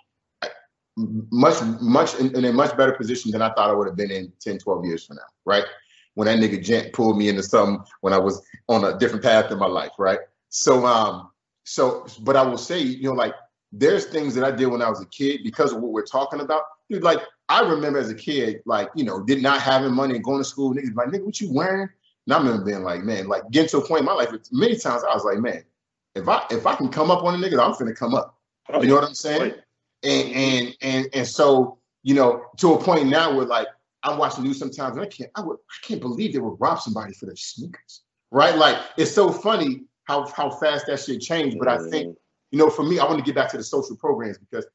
[0.98, 4.12] much much in, in a much better position than I thought I would have been
[4.12, 5.66] in 10, 12 years from now, right?
[6.14, 9.52] When that nigga Gent pulled me into something when I was on a different path
[9.52, 10.20] in my life, right?
[10.50, 11.30] So um
[11.66, 13.36] so but I will say, you know, like
[13.72, 16.40] there's things that I did when I was a kid because of what we're talking
[16.40, 16.64] about.
[16.90, 20.24] Dude, like I remember as a kid, like, you know, did not having money and
[20.24, 21.90] going to school, niggas like, nigga, what you wearing?
[22.26, 24.78] And I remember being like, man, like getting to a point in my life, many
[24.78, 25.64] times I was like, man,
[26.16, 28.38] if I if I can come up on a nigga, I'm finna come up.
[28.70, 29.54] Oh, You know what I'm saying?
[30.04, 33.68] And and and and so, you know, to a point now where like
[34.02, 36.80] I'm watching news sometimes and I can't I would I can't believe they would rob
[36.80, 38.02] somebody for their sneakers.
[38.32, 38.56] Right?
[38.56, 41.60] Like it's so funny how how fast that shit changed.
[41.60, 42.16] But I think mm.
[42.50, 44.66] you know, for me, I want to get back to the social programs because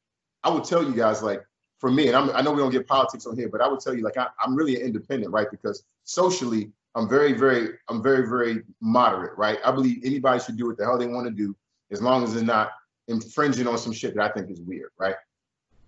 [0.43, 1.43] I would tell you guys, like,
[1.81, 3.79] for me, and I'm, I know we don't get politics on here, but I would
[3.79, 5.47] tell you, like, I, I'm really an independent, right?
[5.49, 9.57] Because socially, I'm very, very, I'm very, very moderate, right?
[9.65, 11.55] I believe anybody should do what the hell they want to do
[11.89, 12.69] as long as it's not
[13.07, 15.15] infringing on some shit that I think is weird, right?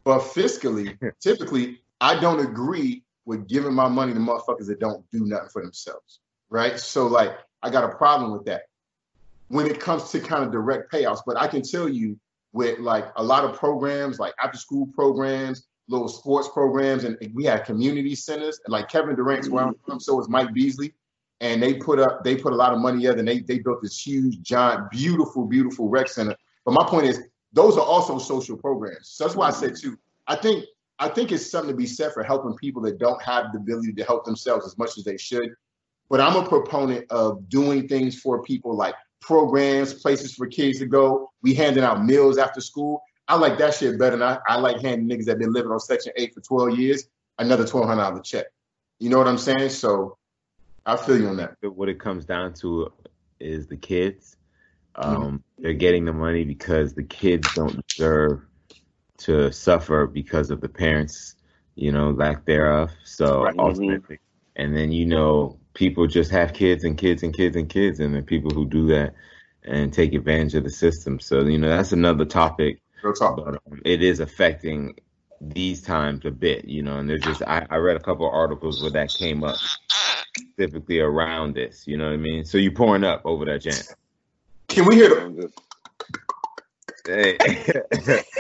[0.04, 5.26] But fiscally, typically, I don't agree with giving my money to motherfuckers that don't do
[5.26, 6.80] nothing for themselves, right?
[6.80, 8.64] So, like, I got a problem with that
[9.50, 11.20] when it comes to kind of direct payouts.
[11.24, 12.20] But I can tell you
[12.52, 17.44] with like a lot of programs, like after school programs, little sports programs, and we
[17.46, 18.60] had community centers.
[18.66, 20.94] And like Kevin Durant's where I'm from, so is Mike Beasley.
[21.42, 23.82] And they put up, they put a lot of money together, and they they built
[23.82, 26.36] this huge, giant, beautiful, beautiful rec center.
[26.66, 29.10] But my point is, those are also social programs.
[29.10, 29.98] So that's why I said too.
[30.28, 30.66] I think
[31.00, 33.94] I think it's something to be said for helping people that don't have the ability
[33.94, 35.54] to help themselves as much as they should.
[36.10, 40.86] But I'm a proponent of doing things for people like programs, places for kids to
[40.86, 41.32] go.
[41.42, 43.02] We handing out meals after school.
[43.28, 45.80] I like that shit better than I, I like handing niggas that been living on
[45.80, 47.08] Section 8 for 12 years
[47.40, 48.46] another $1,200 check.
[49.00, 49.70] You know what I'm saying?
[49.70, 50.18] So
[50.86, 51.56] I feel you on that.
[51.62, 52.92] What it comes down to
[53.40, 54.38] is the kids.
[54.96, 55.36] Um, mm-hmm.
[55.60, 58.42] They're getting the money because the kids don't deserve
[59.20, 61.36] to suffer because of the parents,
[61.76, 62.92] you know, lack thereof.
[63.04, 63.56] So right.
[63.58, 64.20] ultimately,
[64.56, 68.14] and then you know, people just have kids and kids and kids and kids, and
[68.14, 69.16] then people who do that
[69.64, 71.20] and take advantage of the system.
[71.20, 72.80] So you know, that's another topic.
[73.38, 74.96] But um, it is affecting
[75.42, 76.98] these times a bit, you know.
[76.98, 79.58] And there's just I, I read a couple of articles where that came up
[80.36, 81.88] specifically around this.
[81.88, 82.46] You know what I mean?
[82.46, 83.76] So you pouring up over that jam.
[84.68, 85.52] Can we hear the?
[87.06, 87.38] Hey.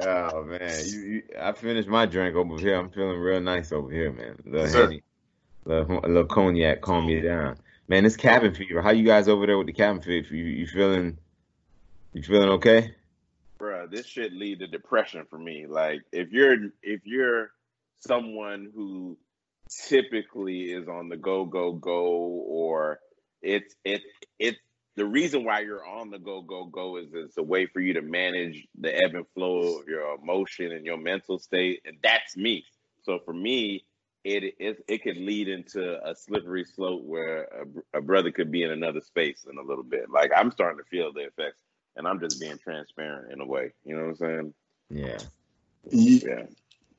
[0.00, 2.76] Oh man, you, you, I finished my drink over here.
[2.76, 4.38] I'm feeling real nice over here, man.
[4.46, 5.02] A little, henny,
[5.66, 7.56] little, a little cognac, calm me down,
[7.88, 8.06] man.
[8.06, 8.80] It's cabin fever.
[8.80, 10.34] How you guys over there with the cabin fever?
[10.34, 11.18] You, you feeling?
[12.14, 12.94] You feeling okay?
[13.62, 15.66] Bruh, this shit lead to depression for me.
[15.68, 17.52] Like if you're if you're
[18.00, 19.16] someone who
[19.86, 22.98] typically is on the go go go or
[23.40, 24.02] it's it
[24.40, 24.58] it's
[24.96, 27.94] the reason why you're on the go go go is it's a way for you
[27.94, 32.36] to manage the ebb and flow of your emotion and your mental state and that's
[32.36, 32.64] me
[33.02, 33.84] so for me
[34.24, 37.44] it it, it could lead into a slippery slope where
[37.94, 40.78] a, a brother could be in another space in a little bit like i'm starting
[40.78, 41.56] to feel the effects
[41.96, 44.54] and i'm just being transparent in a way you know what i'm saying
[44.90, 45.18] yeah
[45.90, 46.42] yeah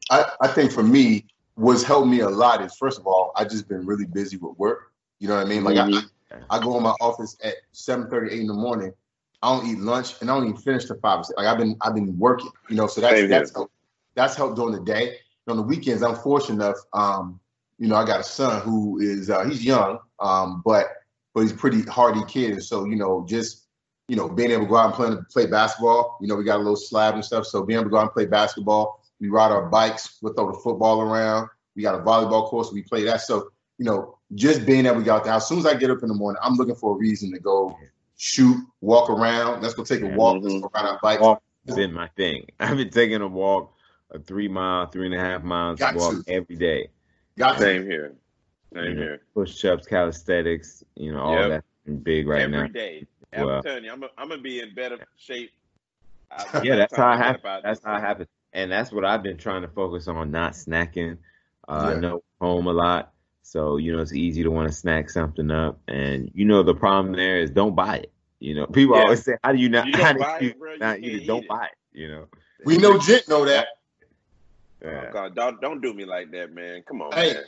[0.10, 1.26] i, I think for me
[1.56, 4.58] what's helped me a lot is first of all i just been really busy with
[4.58, 5.98] work you know what i mean like mm-hmm.
[5.98, 6.04] I,
[6.50, 8.94] I go in my office at 7 30, 8 in the morning.
[9.42, 11.26] I don't eat lunch and I don't even finish to five.
[11.36, 13.74] Like I've been I've been working, you know, so that's Same that's helped,
[14.16, 15.18] that's helped during the day.
[15.46, 17.40] And on the weekends, I'm fortunate enough, um,
[17.78, 20.88] you know, I got a son who is uh, he's young, um, but
[21.34, 22.52] but he's pretty hardy kid.
[22.52, 23.63] And so, you know, just
[24.08, 26.58] you know, being able to go out and play play basketball, you know, we got
[26.58, 27.46] a little slab and stuff.
[27.46, 30.52] So being able to go out and play basketball, we ride our bikes, we throw
[30.52, 31.50] the football around.
[31.76, 33.22] We got a volleyball course, we play that.
[33.22, 35.34] So, you know, just being that we got there.
[35.34, 37.40] As soon as I get up in the morning, I'm looking for a reason to
[37.40, 37.76] go
[38.18, 39.62] shoot, walk around.
[39.62, 40.38] Let's go take a walk.
[40.38, 40.48] Mm-hmm.
[40.48, 41.22] Let's go ride our bike.
[41.22, 42.46] Walk has been my thing.
[42.60, 43.74] I've been taking a walk,
[44.12, 46.32] a three mile, three and a half miles got walk to.
[46.32, 46.90] every day.
[47.38, 47.88] Got Same to.
[47.88, 48.16] here.
[48.74, 49.22] Same you know, here.
[49.34, 51.64] Push ups, calisthenics, you know, all yep.
[51.86, 52.64] that big right every now.
[52.64, 53.08] Every day.
[53.36, 55.52] I'm well, telling you, I'm, a, I'm gonna be in better shape.
[56.64, 57.42] yeah, that's how I have.
[57.64, 61.18] That's how it happens, and that's what I've been trying to focus on, not snacking.
[61.68, 61.96] Uh, yeah.
[61.96, 63.14] I know home a lot,
[63.54, 65.78] so, you know, it's easy to want to snack something up.
[65.88, 68.12] And, you know, the problem there is don't buy it.
[68.40, 69.04] You know, people yeah.
[69.04, 71.28] always say, how do you not, you how do you it, bro, not eat it?
[71.28, 72.26] Don't buy it, you know.
[72.66, 73.68] We know Jit know that.
[74.82, 75.06] Yeah.
[75.08, 76.82] Oh God, don't don't do me like that, man.
[76.88, 77.44] Come on, hey, man.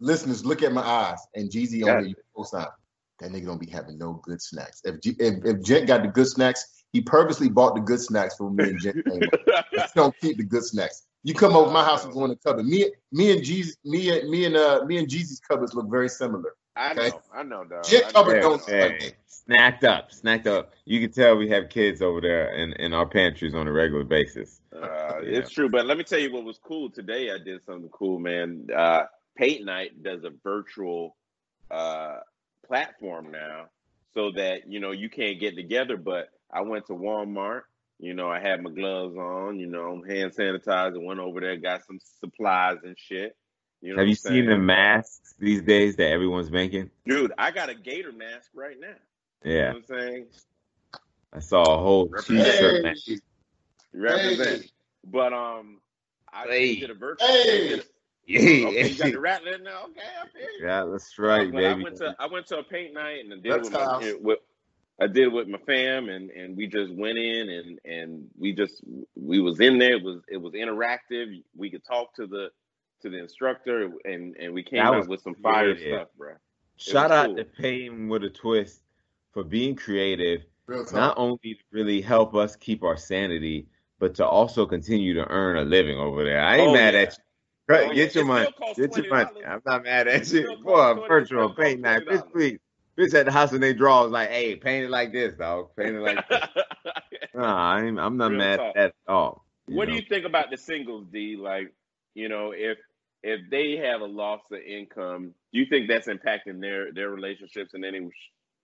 [0.00, 1.18] listeners, look at my eyes.
[1.34, 2.70] And Jeezy on the cosign.
[3.20, 4.80] That nigga don't be having no good snacks.
[4.84, 8.36] If G, if, if Jet got the good snacks, he purposely bought the good snacks
[8.36, 8.96] for me and Jet.
[9.94, 11.06] don't keep the good snacks.
[11.22, 12.64] You come over my house and go in the cupboard.
[12.64, 16.08] Me, me and Jesus, me and me and uh, me and Jesus cupboards look very
[16.08, 16.54] similar.
[16.76, 17.84] I know, I know, dog.
[17.84, 20.72] Jet cupboard don't hey, like snacked up, snacked up.
[20.86, 24.04] You can tell we have kids over there in, in our pantries on a regular
[24.04, 24.60] basis.
[24.74, 27.30] Uh, it's true, but let me tell you what was cool today.
[27.30, 28.68] I did something cool, man.
[28.74, 29.02] Uh,
[29.36, 31.16] Paint Night does a virtual
[31.70, 32.18] uh,
[32.70, 33.66] platform now,
[34.14, 35.96] so that you know you can't get together.
[35.96, 37.62] But I went to Walmart
[38.00, 41.84] you know, I had my gloves on, you know, hand sanitizer, went over there, got
[41.86, 43.36] some supplies and shit.
[43.82, 46.90] You know Have you seen the masks these days that everyone's making?
[47.06, 48.88] Dude, I got a gator mask right now.
[49.44, 49.52] Yeah.
[49.52, 50.26] You know I'm saying?
[51.32, 53.10] I saw a whole t-shirt mask.
[53.92, 54.62] Represent.
[54.62, 54.70] Hey.
[55.04, 55.80] But um
[56.32, 56.80] I hey.
[56.80, 57.80] did a virtual hey.
[58.30, 59.84] Yeah, okay, you got the rattler now.
[59.86, 60.66] Okay, I feel you.
[60.66, 61.66] Yeah, that's right, baby.
[61.66, 64.38] I went to I went to a paint night and I did with, my, with,
[65.00, 68.82] I did with my fam, and and we just went in and and we just
[69.16, 69.96] we was in there.
[69.96, 71.42] It was it was interactive.
[71.56, 72.50] We could talk to the
[73.02, 76.32] to the instructor, and and we came out with some fire stuff, bro.
[76.32, 76.38] It
[76.76, 77.36] Shout out cool.
[77.36, 78.82] to Painting with a twist
[79.32, 80.42] for being creative.
[80.92, 83.66] Not only to really help us keep our sanity,
[83.98, 86.40] but to also continue to earn a living over there.
[86.42, 87.00] I ain't oh, mad yeah.
[87.00, 87.24] at you.
[87.70, 88.48] Oh, get your money.
[88.76, 89.30] Get your money.
[89.46, 90.56] I'm not mad at you.
[90.62, 92.02] Boy, virtual paint night.
[92.32, 92.58] Please,
[93.00, 95.74] Bitch at the house and they draw was like, hey, paint it like this, dog.
[95.76, 96.40] Paint it like this.
[97.34, 98.76] nah, I'm, I'm not Real mad talk.
[98.76, 99.44] at all.
[99.66, 99.94] What know?
[99.94, 101.36] do you think about the singles, D?
[101.36, 101.72] Like,
[102.14, 102.78] you know, if
[103.22, 107.72] if they have a loss of income, do you think that's impacting their their relationships
[107.74, 108.08] in any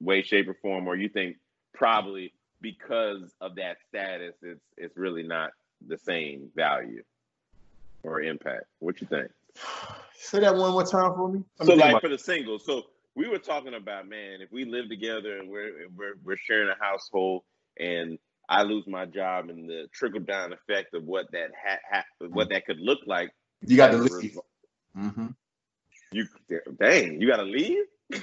[0.01, 1.37] way, shape, or form, or you think
[1.73, 5.51] probably because of that status, it's it's really not
[5.87, 7.03] the same value
[8.07, 8.65] or impact?
[8.79, 9.29] What you think?
[10.19, 11.43] Say that one more time for me.
[11.59, 14.51] Let So, me like about- for the singles, so we were talking about, man, if
[14.53, 17.43] we live together and we're we're we're sharing a household,
[17.79, 22.27] and I lose my job, and the trickle down effect of what that ha- ha-
[22.29, 23.31] what that could look like.
[23.63, 24.13] you got to leave.
[24.23, 24.47] result-
[24.95, 25.27] hmm
[26.13, 26.27] You
[26.81, 27.85] dang, you gotta leave.
[28.11, 28.21] God,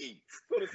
[0.00, 0.16] dang.
[0.48, 0.68] So, the-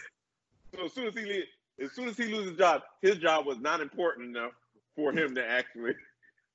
[0.77, 1.43] so as soon as he leave,
[1.83, 4.51] as soon as he loses his job, his job was not important enough
[4.95, 5.93] for him to actually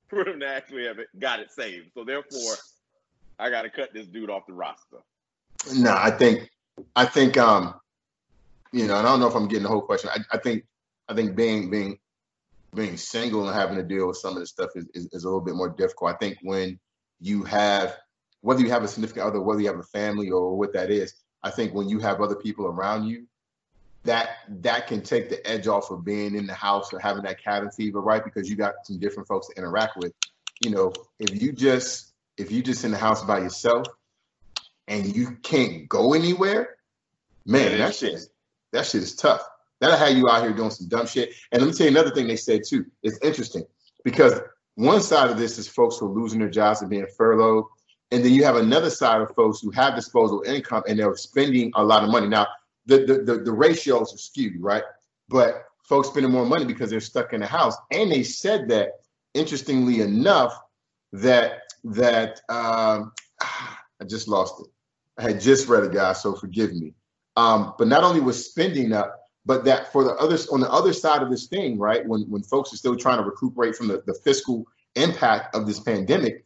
[0.07, 1.91] for him to actually have it got it saved.
[1.93, 2.55] So therefore,
[3.39, 4.97] I got to cut this dude off the roster.
[5.73, 6.49] No, I think,
[6.95, 7.75] I think, um,
[8.71, 10.09] you know, I don't know if I'm getting the whole question.
[10.13, 10.65] I, I think,
[11.07, 11.97] I think being being
[12.75, 15.27] being single and having to deal with some of this stuff is, is, is a
[15.27, 16.13] little bit more difficult.
[16.13, 16.79] I think when
[17.19, 17.95] you have,
[18.41, 21.13] whether you have a significant other, whether you have a family or what that is,
[21.43, 23.25] I think when you have other people around you,
[24.07, 24.29] that
[24.61, 27.69] that can take the edge off of being in the house or having that cabin
[27.69, 28.23] fever, right?
[28.23, 30.13] Because you got some different folks to interact with.
[30.63, 33.85] You know, if you just if you just in the house by yourself
[34.87, 36.77] and you can't go anywhere,
[37.45, 38.29] man, Yeah, that shit is
[38.71, 39.41] that shit is tough.
[39.79, 41.33] That'll have you out here doing some dumb shit.
[41.51, 42.85] And let me tell you another thing they said too.
[43.03, 43.65] It's interesting
[44.03, 44.39] because
[44.75, 47.65] one side of this is folks who are losing their jobs and being furloughed.
[48.11, 51.73] And then you have another side of folks who have disposable income and they're spending
[51.75, 52.27] a lot of money.
[52.27, 52.47] Now,
[52.87, 54.83] the, the, the, the ratios are skewed, right?
[55.29, 57.75] But folks spending more money because they're stuck in the house.
[57.91, 59.01] And they said that,
[59.33, 60.57] interestingly enough,
[61.13, 64.67] that that um, I just lost it.
[65.17, 66.93] I had just read it, guys, so forgive me.
[67.35, 70.93] Um, but not only was spending up, but that for the others on the other
[70.93, 72.05] side of this thing, right?
[72.05, 75.79] When when folks are still trying to recuperate from the, the fiscal impact of this
[75.79, 76.45] pandemic,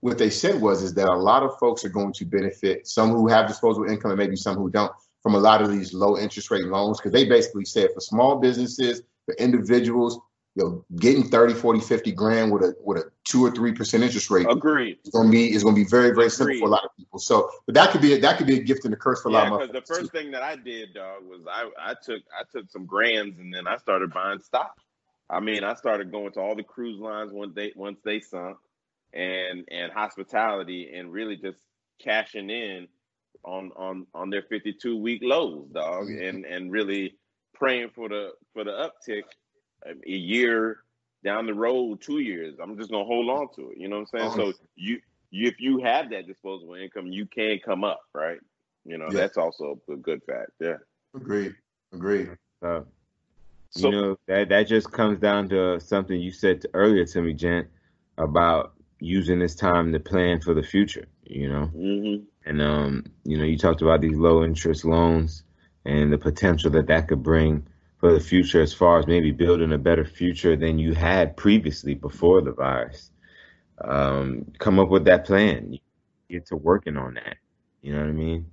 [0.00, 3.10] what they said was is that a lot of folks are going to benefit, some
[3.10, 4.92] who have disposable income and maybe some who don't,
[5.22, 6.98] from a lot of these low interest rate loans.
[6.98, 10.20] Because they basically said for small businesses, for individuals,
[10.54, 14.02] you know, getting 30, 40, 50 grand with a with a two or three percent
[14.02, 14.98] interest rate Agreed.
[15.04, 16.60] is gonna be is gonna be very, very simple Agreed.
[16.60, 17.18] for a lot of people.
[17.18, 19.28] So but that could be a, that could be a gift and a curse for
[19.28, 22.22] a lot of because the first thing that I did, dog, was I, I took
[22.38, 24.76] I took some grands and then I started buying stock.
[25.30, 28.58] I mean, I started going to all the cruise lines once they once they sunk,
[29.14, 31.58] and and hospitality, and really just
[31.98, 32.88] cashing in
[33.44, 36.28] on on on their fifty two week lows, dog, Mhm.
[36.28, 37.16] and and really
[37.54, 39.24] praying for the for the uptick
[39.86, 40.78] um, a year
[41.24, 42.56] down the road, two years.
[42.60, 43.78] I'm just gonna hold on to it.
[43.78, 44.52] You know what I'm saying?
[44.52, 45.00] So you
[45.30, 48.40] you if you have that disposable income, you can come up, right?
[48.84, 49.20] You know, Yeah.
[49.20, 50.50] that's also a good fact.
[50.60, 50.78] Yeah.
[51.14, 51.54] Agreed.
[51.92, 52.36] Agreed.
[52.60, 52.86] So,
[53.70, 57.22] So you know that that just comes down to something you said to, earlier to
[57.22, 57.68] me, Gent,
[58.18, 61.06] about using this time to plan for the future.
[61.24, 62.26] You know, mhm.
[62.46, 65.44] And um, you know, you talked about these low interest loans
[65.84, 67.66] and the potential that that could bring
[67.98, 71.94] for the future, as far as maybe building a better future than you had previously
[71.94, 73.10] before the virus.
[73.82, 75.78] Um, come up with that plan.
[76.30, 77.36] Get to working on that.
[77.82, 78.50] You know what I mean?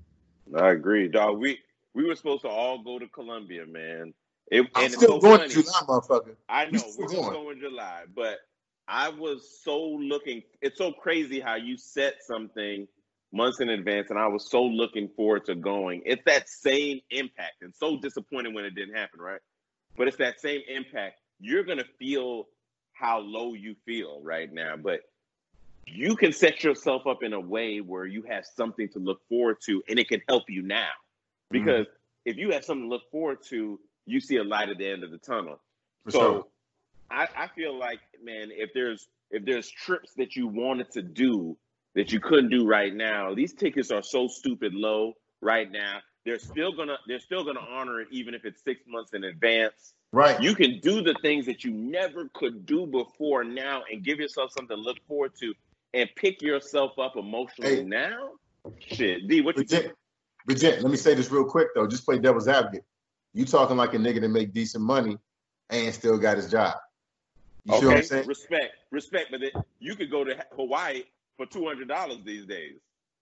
[0.58, 1.40] I agree, dog.
[1.40, 1.60] We
[1.96, 4.14] we were supposed to all go to Columbia, man.
[4.52, 5.50] It, I'm and it's still so going funny.
[5.50, 6.36] to July, motherfucker.
[6.50, 7.30] I We know we're gonna going.
[7.30, 8.40] go in July, but
[8.88, 10.44] I was so looking.
[10.62, 12.88] It's so crazy how you set something
[13.32, 16.02] months in advance, and I was so looking forward to going.
[16.06, 19.42] It's that same impact, and so disappointed when it didn't happen, right?
[19.98, 21.20] But it's that same impact.
[21.40, 22.48] You're gonna feel
[22.94, 25.02] how low you feel right now, but
[25.88, 29.58] you can set yourself up in a way where you have something to look forward
[29.66, 30.84] to, and it can help you now.
[31.54, 31.66] Mm-hmm.
[31.66, 31.88] Because
[32.26, 35.04] if you have something to look forward to, you see a light at the end
[35.04, 35.60] of the tunnel.
[36.04, 36.46] For so sure.
[37.12, 41.58] I, I feel like, man, if there's if there's trips that you wanted to do
[42.00, 45.98] that you couldn't do right now, these tickets are so stupid low right now.
[46.24, 49.96] They're still gonna they're still gonna honor it even if it's six months in advance.
[50.14, 50.42] Right.
[50.42, 54.54] You can do the things that you never could do before now and give yourself
[54.54, 55.54] something to look forward to
[55.94, 57.84] and pick yourself up emotionally Hey.
[57.84, 58.30] now.
[58.80, 59.92] Shit, D, what you
[60.46, 61.86] but Jen, let me say this real quick though.
[61.86, 62.86] Just play devil's advocate.
[63.34, 65.18] You talking like a nigga that make decent money
[65.70, 66.78] and still got his job.
[67.66, 68.28] You see what I'm okay, saying?
[68.28, 69.42] respect, respect, but
[69.80, 71.04] you could go to Hawaii
[71.40, 72.74] for two hundred dollars these days.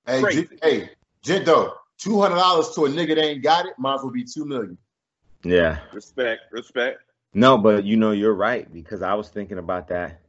[0.07, 0.47] Hey, crazy.
[0.47, 0.89] Jen, hey,
[1.21, 4.23] Jen, two hundred dollars to a nigga that ain't got it might as well be
[4.23, 4.77] two million.
[5.43, 5.79] Yeah.
[5.93, 6.99] Respect, respect.
[7.35, 10.19] No, but you know you're right because I was thinking about that,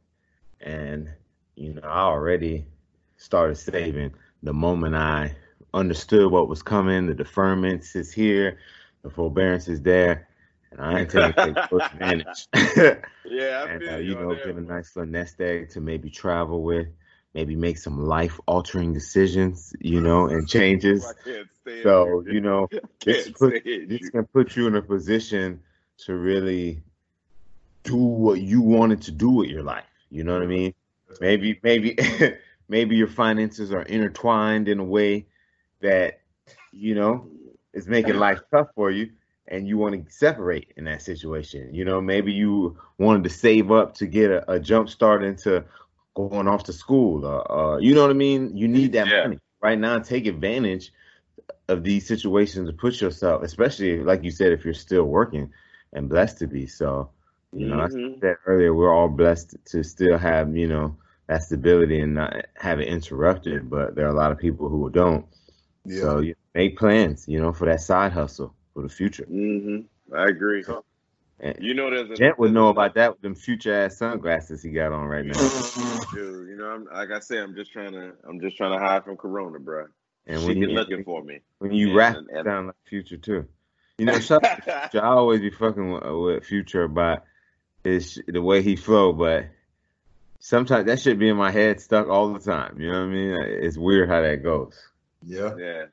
[0.61, 1.09] and
[1.55, 2.65] you know I already
[3.17, 4.13] started saving
[4.43, 5.35] the moment I
[5.73, 7.07] understood what was coming.
[7.07, 8.59] The deferments is here,
[9.01, 10.27] the forbearance is there,
[10.71, 12.47] and I ain't taking full advantage.
[12.53, 15.71] Yeah, I and feel uh, you you know, that get a nice little nest egg
[15.71, 16.87] to maybe travel with,
[17.33, 21.05] maybe make some life altering decisions, you know, and changes.
[21.25, 22.41] I can't stand So you.
[22.41, 22.67] know,
[23.05, 24.11] this put this you.
[24.11, 25.61] can put you in a position
[25.99, 26.81] to really
[27.83, 29.85] do what you wanted to do with your life.
[30.09, 30.73] You know what I mean?
[31.19, 31.97] Maybe, maybe,
[32.69, 35.25] maybe your finances are intertwined in a way
[35.81, 36.21] that
[36.71, 37.27] you know
[37.73, 39.11] is making life tough for you,
[39.47, 41.73] and you want to separate in that situation.
[41.73, 45.63] You know, maybe you wanted to save up to get a, a jump start into
[46.27, 47.25] going off to school.
[47.25, 48.55] Uh, uh, you know what I mean?
[48.55, 49.21] You need that Yeah.
[49.21, 49.99] money right now.
[49.99, 50.91] Take advantage
[51.67, 55.51] of these situations to put yourself, especially like you said, if you're still working
[55.93, 56.65] and blessed to be.
[56.67, 57.09] So,
[57.55, 60.97] you know, like I said earlier, we're all blessed to still have, you know,
[61.27, 63.69] that stability and not have it interrupted.
[63.69, 65.25] But there are a lot of people who don't.
[65.85, 66.01] Yeah.
[66.01, 69.27] So you make plans, you know, for that side hustle for the future.
[69.29, 69.85] Mhm.
[70.13, 70.63] I agree.
[71.39, 74.61] And You know, there's a Gent would know about that with them future ass sunglasses
[74.63, 75.33] he got on right now.
[76.13, 78.79] Dude, you know, I'm like I said, I'm just trying to, I'm just trying to
[78.85, 79.85] hide from Corona, bro.
[80.27, 81.39] And she when been you looking for me.
[81.59, 83.47] when you And- rap, and- you sound like Future too.
[83.97, 84.95] You know, shout out.
[84.95, 87.23] I always be fucking with, with Future about
[87.83, 89.47] his the way he flow, but
[90.39, 92.79] sometimes that should be in my head stuck all the time.
[92.79, 93.37] You know what I mean?
[93.41, 94.73] It's weird how that goes.
[95.25, 95.53] Yeah.
[95.57, 95.85] Yeah,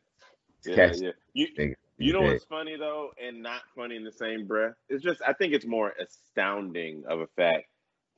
[0.65, 1.11] yeah, Catch yeah.
[1.33, 4.75] You, Nigga, you know what's funny though, and not funny in the same breath?
[4.89, 7.69] It's just I think it's more astounding of a fact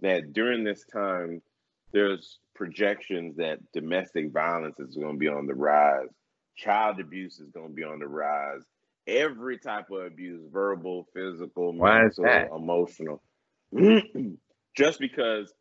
[0.00, 1.42] that during this time,
[1.92, 6.08] there's projections that domestic violence is going to be on the rise,
[6.56, 8.62] child abuse is going to be on the rise,
[9.06, 13.22] every type of abuse, verbal, physical, Why mental, emotional,
[14.76, 15.52] just because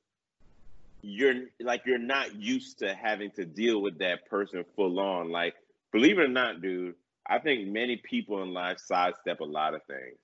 [1.02, 5.32] you're like you're not used to having to deal with that person full on.
[5.32, 5.56] Like,
[5.92, 6.96] believe it or not, dude,
[7.30, 10.18] I think many people in life sidestep a lot of things,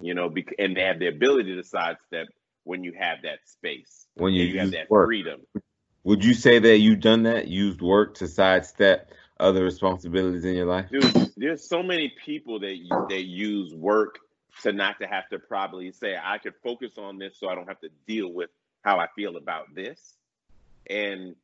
[0.00, 2.28] you know, bec- and they have the ability to sidestep
[2.64, 5.06] when you have that space, When you you have that work.
[5.06, 5.40] freedom.
[6.04, 7.48] Would you say that you've done that?
[7.48, 10.86] Used work to sidestep other responsibilities in your life?
[10.90, 14.18] Dude, there's so many people that you, that use work
[14.62, 17.68] to not to have to probably say I could focus on this so I don't
[17.68, 18.50] have to deal with
[18.82, 20.14] how I feel about this.
[20.88, 21.36] And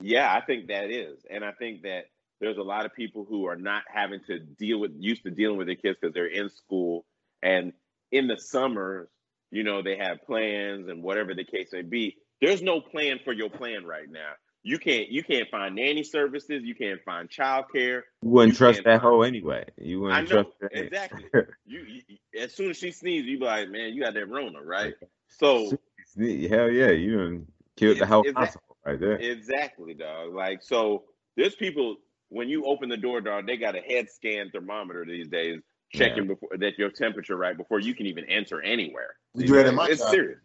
[0.00, 1.24] yeah, I think that is.
[1.30, 2.06] And I think that
[2.40, 5.56] there's a lot of people who are not having to deal with used to dealing
[5.58, 7.04] with their kids because they're in school
[7.42, 7.72] and
[8.10, 9.08] in the summers,
[9.50, 12.16] you know, they have plans and whatever the case may be.
[12.40, 14.32] There's no plan for your plan right now.
[14.62, 18.02] You can't you can't find nanny services, you can't find childcare.
[18.22, 19.64] You wouldn't You trust that hoe anyway.
[19.76, 20.70] You wouldn't know trust her.
[20.72, 21.24] exactly.
[21.66, 24.62] You, you as soon as she sneezes, you be like, man, you got that Rona,
[24.62, 24.94] right?
[25.28, 25.78] So
[26.16, 29.16] Hell yeah, you killed the whole it's right there.
[29.16, 30.34] exactly, dog.
[30.34, 31.04] Like so,
[31.36, 31.96] there's people
[32.28, 33.46] when you open the door, dog.
[33.46, 35.60] They got a head scan thermometer these days,
[35.92, 39.14] checking before that your temperature right before you can even enter anywhere.
[39.34, 40.10] We do that in my it's job.
[40.10, 40.40] serious.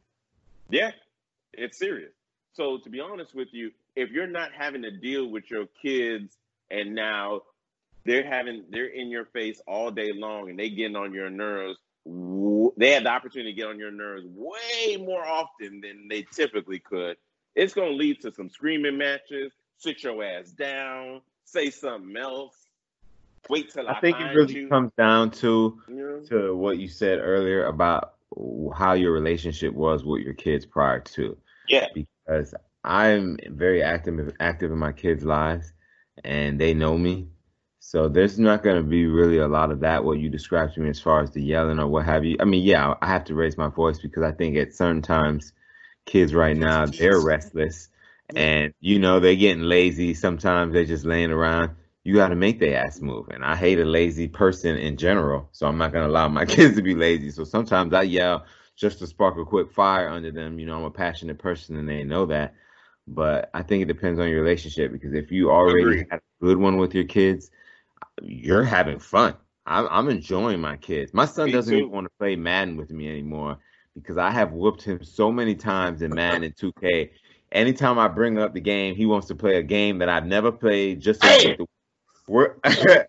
[0.69, 0.91] Yeah,
[1.53, 2.13] it's serious.
[2.53, 6.37] So to be honest with you, if you're not having to deal with your kids
[6.71, 7.41] and now
[8.05, 11.79] they're having they're in your face all day long and they getting on your nerves,
[12.77, 16.79] they had the opportunity to get on your nerves way more often than they typically
[16.79, 17.17] could.
[17.55, 19.51] It's gonna lead to some screaming matches.
[19.77, 21.21] Sit your ass down.
[21.45, 22.55] Say something else.
[23.49, 24.69] Wait till I, I think it really you.
[24.69, 26.21] comes down to know?
[26.29, 28.13] to what you said earlier about
[28.75, 31.37] how your relationship was with your kids prior to.
[31.67, 31.87] Yeah.
[31.93, 35.73] Because I'm very active active in my kids' lives
[36.23, 37.27] and they know me.
[37.79, 40.79] So there's not going to be really a lot of that what you described to
[40.79, 42.37] me as far as the yelling or what have you.
[42.39, 45.51] I mean, yeah, I have to raise my voice because I think at certain times
[46.05, 47.89] kids right now they're restless
[48.35, 50.13] and you know they're getting lazy.
[50.13, 51.71] Sometimes they're just laying around.
[52.03, 55.49] You got to make their ass move, and I hate a lazy person in general.
[55.51, 57.31] So I'm not gonna allow my kids to be lazy.
[57.31, 58.45] So sometimes I yell
[58.75, 60.59] just to spark a quick fire under them.
[60.59, 62.55] You know, I'm a passionate person, and they know that.
[63.07, 66.57] But I think it depends on your relationship because if you already had a good
[66.57, 67.51] one with your kids,
[68.21, 69.35] you're having fun.
[69.65, 71.13] I'm, I'm enjoying my kids.
[71.13, 71.79] My son Me doesn't too.
[71.79, 73.57] even want to play Madden with me anymore
[73.95, 77.09] because I have whooped him so many times in Madden and 2K.
[77.53, 80.51] Anytime I bring up the game, he wants to play a game that I've never
[80.51, 80.99] played.
[81.01, 81.55] Just so Hey!
[81.57, 81.65] the,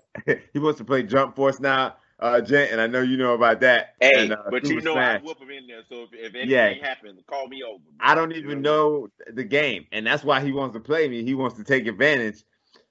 [0.53, 3.61] he wants to play Jump Force now, uh, Jen, and I know you know about
[3.61, 3.95] that.
[4.01, 5.21] Hey, and, uh, but Super you know Smash.
[5.23, 5.83] I whoop them in there.
[5.89, 6.87] So if, if anything Yeah.
[6.87, 7.79] happens, call me over.
[7.79, 7.93] bro.
[8.01, 11.25] I don't even know the game, and that's why he wants to play me.
[11.25, 12.43] He wants to take advantage.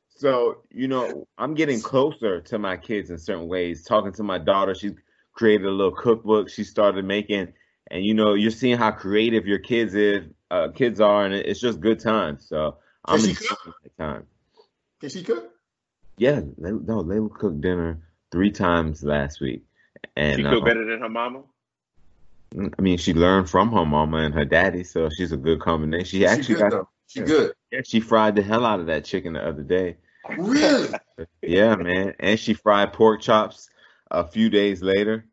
[0.10, 3.84] So you know, I'm getting closer to my kids in certain ways.
[3.84, 4.92] Talking to my daughter, she
[5.34, 7.54] created a little cookbook she started making,
[7.92, 11.60] and you know, you're seeing how creative your kids is, uh, kids are, and it's
[11.60, 12.46] just good times.
[12.48, 13.76] So I'm Can she enjoying cook?
[13.98, 14.28] my time.
[15.02, 15.52] Can she cook?
[16.18, 18.00] Yeah, they, no, they cooked dinner
[18.32, 19.64] three times last week,
[20.16, 21.42] and She uh, feel better than her mama.
[22.78, 26.20] I mean, she learned from her mama and her daddy, so she's a good combination.
[26.20, 26.90] She actually she good, got though.
[27.08, 27.54] She good.
[27.72, 29.98] yeah, she fried the hell out of that chicken the other day.
[30.38, 30.90] Really?
[31.44, 33.70] Yeah, man, and she fried pork chops
[34.10, 35.26] a few days later.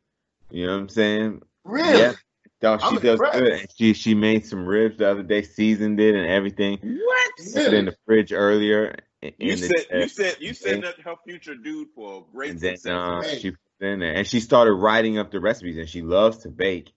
[0.51, 1.43] You know what I'm saying?
[1.65, 1.99] Really?
[1.99, 2.13] Yeah.
[2.61, 3.67] Dog, she does good.
[3.77, 6.79] She she made some ribs the other day, seasoned it and everything.
[6.83, 7.31] What?
[7.55, 8.97] Put it in the fridge earlier.
[9.23, 12.19] in- You in the- said you uh, said you said that her future dude for
[12.19, 15.31] a great and then uh, she put it in there, and she started writing up
[15.31, 16.93] the recipes, and she loves to bake.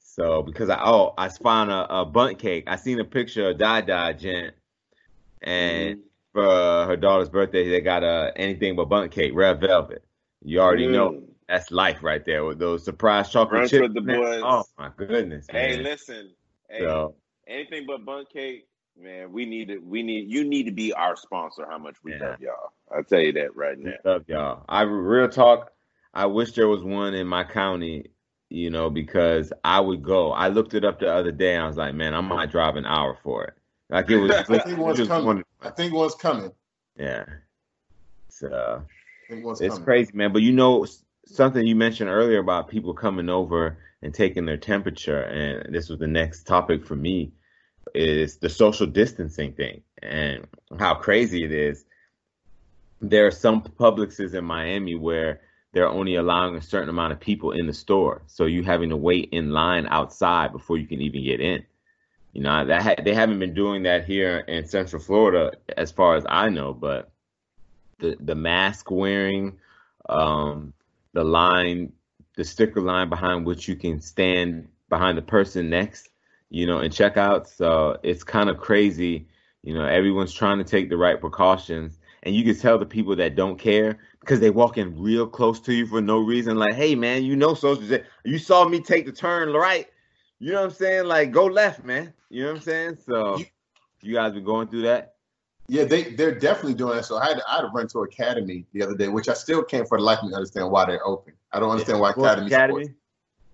[0.00, 2.64] So because I oh I found a, a Bundt cake.
[2.66, 4.54] I seen a picture of Dada Gent,
[5.42, 6.00] and
[6.32, 10.04] for her daughter's birthday, they got a anything but Bundt cake, red velvet.
[10.42, 11.22] You already know Mm.
[11.48, 13.82] That's life right there with those surprise chocolate Brunch chips.
[13.82, 14.42] with the boys.
[14.44, 15.84] Oh my goodness, Hey, man.
[15.84, 16.30] listen.
[16.68, 17.14] Hey, So
[17.46, 18.66] anything but Bundt cake,
[19.00, 19.30] man.
[19.32, 19.82] We need it.
[19.82, 21.64] We need you need to be our sponsor.
[21.70, 22.30] How much we Yeah.
[22.30, 22.72] love y'all.
[22.92, 23.92] I'll tell you that right now.
[24.04, 24.64] love y'all.
[24.68, 25.72] I real talk.
[26.14, 28.06] I wish there was one in my county.
[28.48, 30.30] You know, because I would go.
[30.30, 31.56] I looked it up the other day.
[31.56, 33.54] I was like, man, I might drive an hour for it.
[33.90, 34.30] Like it was.
[34.48, 35.26] I think one's just coming.
[35.26, 36.52] one- I think one's coming.
[36.96, 37.24] yeah.
[38.28, 38.82] So
[39.28, 39.84] I think it's coming.
[39.84, 40.32] crazy, man.
[40.32, 44.56] But you know s- something you mentioned earlier about people coming over and taking their
[44.56, 47.32] temperature, and this was the next topic for me,
[47.94, 50.46] is the social distancing thing and
[50.78, 51.84] how crazy it is.
[53.00, 55.40] There are some Publixes in Miami where
[55.72, 58.96] they're only allowing a certain amount of people in the store, so you having to
[58.96, 61.64] wait in line outside before you can even get in.
[62.32, 66.16] You know that ha- they haven't been doing that here in Central Florida, as far
[66.16, 67.10] as I know, but
[67.98, 69.58] the the mask wearing,
[70.08, 70.72] um,
[71.16, 71.90] the line,
[72.36, 76.10] the sticker line behind which you can stand behind the person next,
[76.50, 77.48] you know, and check out.
[77.48, 79.26] So it's kind of crazy.
[79.62, 83.16] You know, everyone's trying to take the right precautions, and you can tell the people
[83.16, 86.58] that don't care because they walk in real close to you for no reason.
[86.58, 87.98] Like, hey man, you know social.
[88.24, 89.86] You saw me take the turn right.
[90.38, 91.06] You know what I'm saying?
[91.06, 92.12] Like, go left, man.
[92.28, 92.98] You know what I'm saying?
[93.06, 93.46] So, You-
[94.02, 95.15] you guys been going through that?
[95.68, 97.04] Yeah, they they're definitely doing that.
[97.04, 99.62] So I had I had to run to Academy the other day, which I still
[99.62, 101.32] can't for the life of me understand why they're open.
[101.52, 102.84] I don't understand why Sports Academy, Academy?
[102.84, 103.00] Sports.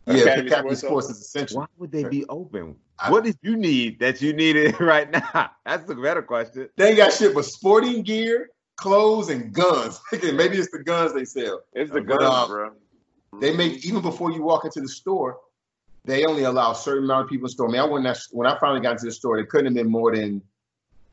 [0.04, 1.58] Yeah, Academy Academy, Sports Sports, is essential.
[1.60, 2.76] Why would they be open?
[2.98, 5.50] I- What did you need that you needed right now?
[5.64, 6.68] That's the better question.
[6.76, 10.00] They ain't got shit but sporting gear, clothes, and guns.
[10.12, 11.60] Maybe it's the guns they sell.
[11.72, 12.70] It's the But, guns, um, bro.
[13.40, 15.38] They make even before you walk into the store,
[16.04, 17.68] they only allow a certain amount of people in the store.
[17.68, 19.74] I mean, I went that when I finally got into the store, there couldn't have
[19.74, 20.42] been more than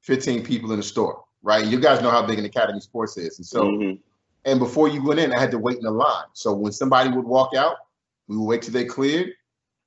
[0.01, 1.65] 15 people in the store, right?
[1.65, 3.37] You guys know how big an Academy Sports is.
[3.37, 3.99] And so Mhm.
[4.45, 6.25] And before you went in, I had to wait in the line.
[6.33, 7.75] So when somebody would walk out,
[8.27, 9.33] we would wait till they cleared.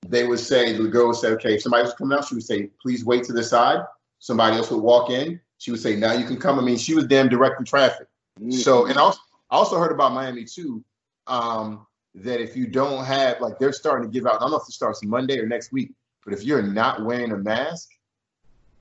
[0.06, 2.44] They would say, the girl would say, okay, if somebody was coming out, she would
[2.44, 3.80] say, please wait to the side.
[4.18, 5.40] Somebody else would walk in.
[5.58, 6.58] She would say, now you can come.
[6.58, 8.08] I mean, she was damn directing traffic.
[8.50, 10.84] So, and I also, I also heard about Miami too,
[11.26, 11.86] um,
[12.16, 14.68] that if you don't have, like, they're starting to give out, I don't know if
[14.68, 15.92] it starts Monday or next week,
[16.24, 17.88] but if you're not wearing a mask,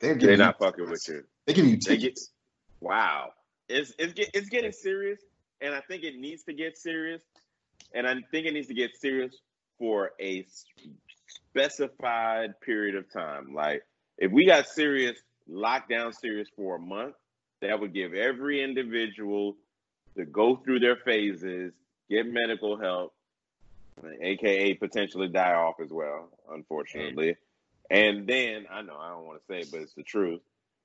[0.01, 1.23] they're they're not fucking with you.
[1.45, 2.31] They're giving you They get- tickets.
[2.79, 3.33] Wow,
[3.69, 5.19] it's it's get, it's getting serious,
[5.61, 7.21] and I think it needs to get serious,
[7.93, 9.35] and I think it needs to get serious
[9.77, 10.45] for a
[11.27, 13.53] specified period of time.
[13.53, 13.83] Like
[14.17, 17.15] if we got serious, lockdown serious for a month,
[17.61, 19.55] that would give every individual
[20.15, 21.73] to go through their phases,
[22.09, 23.13] get medical help,
[24.21, 26.55] aka potentially die off as well, mm.
[26.55, 27.35] unfortunately.
[27.91, 30.41] And then I know I don't want to say it, but it's the truth.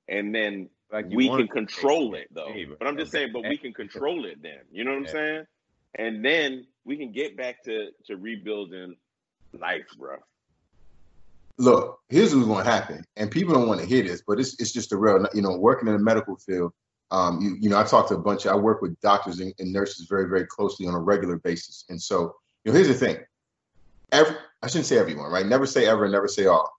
[0.09, 2.53] And then Like we can control say it though.
[2.53, 3.23] hey, But I'm just okay.
[3.23, 4.61] saying, but we can control it then.
[4.71, 5.45] You know what I'm saying?
[5.95, 8.97] And then we can get back to to rebuilding
[9.53, 10.17] life, bro.
[11.57, 14.59] look, here's what's going to happen, and people don't want to hear this, but it's
[14.61, 16.73] it's just a real, you know, working in the medical field.
[17.11, 18.45] Um, you you know, I talk to a bunch.
[18.45, 21.85] Of, I work with doctors and, and nurses very very closely on a regular basis,
[21.89, 22.35] and so
[22.65, 23.17] you know, here's the thing.
[24.11, 25.45] Every I shouldn't say everyone, right?
[25.45, 26.76] Never say ever, and never say all.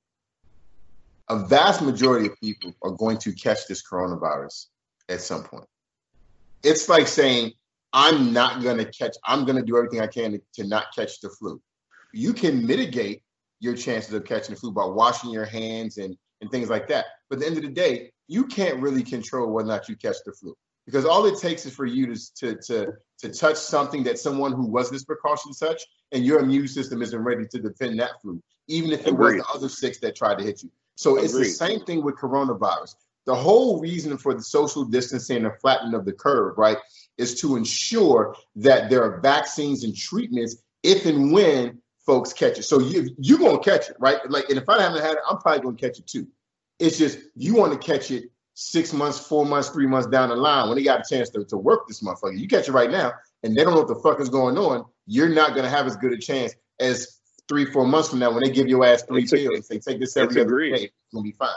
[1.30, 4.66] A vast majority of people are going to catch this coronavirus
[5.08, 5.66] at some point.
[6.62, 7.52] It's like saying,
[7.92, 10.86] I'm not going to catch, I'm going to do everything I can to, to not
[10.94, 11.60] catch the flu.
[12.12, 13.22] You can mitigate
[13.60, 17.06] your chances of catching the flu by washing your hands and, and things like that.
[17.28, 19.96] But at the end of the day, you can't really control whether or not you
[19.96, 20.56] catch the flu
[20.88, 24.52] because all it takes is for you to, to, to, to touch something that someone
[24.52, 28.42] who was this precaution touched, and your immune system isn't ready to defend that flu,
[28.68, 29.36] even if it Agreed.
[29.36, 30.70] was the other six that tried to hit you.
[30.98, 32.96] So it's the same thing with coronavirus.
[33.24, 36.76] The whole reason for the social distancing and flattening of the curve, right,
[37.18, 42.64] is to ensure that there are vaccines and treatments if and when folks catch it.
[42.64, 44.18] So you you're gonna catch it, right?
[44.28, 46.26] Like, and if I haven't had it, I'm probably gonna catch it too.
[46.80, 48.24] It's just you want to catch it
[48.54, 51.44] six months, four months, three months down the line when they got a chance to,
[51.44, 52.36] to work this motherfucker.
[52.36, 53.12] You catch it right now,
[53.44, 54.84] and they don't know what the fuck is going on.
[55.06, 57.17] You're not gonna have as good a chance as
[57.48, 59.78] three, four months from now, when they give your ass three It's a- pills, they
[59.78, 61.48] take this every other day, it's gonna be fine.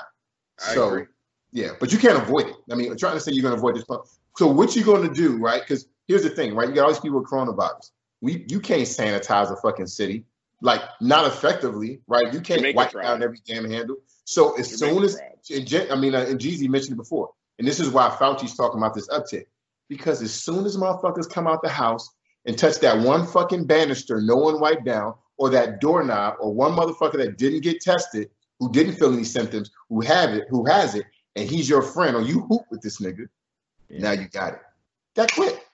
[0.59, 1.05] I so agree.
[1.51, 2.55] yeah, but you can't avoid it.
[2.71, 3.83] I mean, I'm trying to say you're gonna avoid this.
[3.85, 4.07] problem.
[4.37, 5.61] So what you gonna do, right?
[5.61, 6.69] Because here's the thing, right?
[6.69, 7.91] You got all these people with coronavirus.
[8.21, 10.25] We you can't sanitize a fucking city,
[10.61, 12.31] like not effectively, right?
[12.33, 13.03] You can't Jamaica wipe tried.
[13.03, 13.97] down every damn handle.
[14.25, 15.15] So as Jamaica soon as
[15.69, 15.91] tried.
[15.91, 18.93] I mean, uh, and Jeezy mentioned it before, and this is why Fauci's talking about
[18.93, 19.45] this uptick,
[19.89, 22.07] because as soon as motherfuckers come out the house
[22.45, 26.73] and touch that one fucking banister no one wiped down, or that doorknob, or one
[26.73, 28.29] motherfucker that didn't get tested,
[28.59, 31.03] who didn't feel any symptoms, who have it, who has it,
[31.35, 33.27] and he's your friend, or you hoop with this nigga,
[33.89, 34.59] now you got it.
[35.15, 35.65] That quick.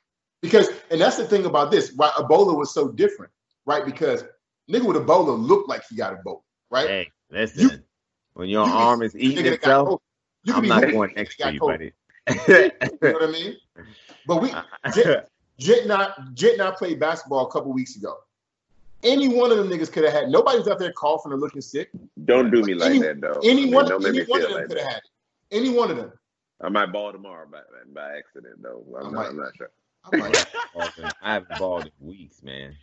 [0.41, 3.29] Because, and that's the thing about this, why Ebola was so different,
[3.65, 3.83] right?
[3.83, 4.23] Because
[4.71, 6.41] nigga with Ebola looked like he got Ebola,
[6.71, 6.87] right?
[6.87, 7.61] Hey, listen.
[7.61, 7.83] You-
[8.35, 9.99] when your You arm is eating itself,
[10.47, 11.91] I'm not going next to you, buddy.
[12.29, 12.35] You
[13.01, 13.57] know what I mean?
[14.25, 14.53] But we,
[14.93, 15.27] Jet,
[15.59, 18.15] Jet and I, Jet and I played basketball a couple weeks ago.
[19.07, 20.29] Any one of them niggas could have had.
[20.29, 21.89] Nobody's out there coughing or looking sick.
[22.25, 23.39] Don't do me like Any- that though.
[23.43, 24.97] Any I mean, one, don't make any me one of them like could have had
[24.97, 25.55] it.
[25.55, 26.11] Any one of them.
[26.61, 27.59] I might ball tomorrow by
[27.93, 28.83] by accident though.
[28.95, 29.21] I I'm, might.
[29.21, 29.69] not, I'm not sure.
[30.11, 31.11] I'm like, Ballin'.
[31.21, 32.75] I haven't balled in weeks, man.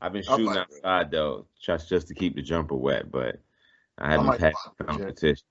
[0.00, 3.36] I've been shooting like- outside though, just just to keep the jumper wet, but
[3.98, 4.54] I haven't might had
[4.86, 5.44] competition.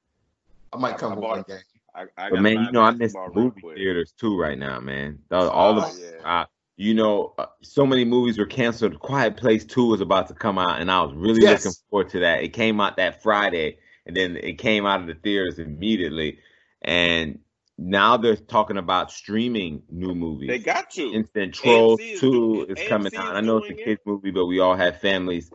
[0.73, 1.57] I might come I with one game.
[1.95, 3.77] I, I But man, you know I miss the movie quick.
[3.77, 5.19] theaters too right now, man.
[5.29, 6.45] The- All Oh, of yeah.
[6.79, 8.97] You know, uh, so many movies were canceled.
[8.99, 11.65] Quiet Place Two was about to come out, and I was really Yes.
[11.65, 12.41] looking forward to that.
[12.41, 16.39] It came out that Friday, and then it came out of the theaters immediately.
[16.81, 17.39] And
[17.77, 20.47] now they're talking about streaming new movies.
[20.47, 21.11] They got to.
[21.13, 23.31] Instant Trolls AMC 2 doing- is coming AMC out.
[23.33, 23.83] is I know it's a doing it.
[23.83, 25.51] kids movie, but we all have families,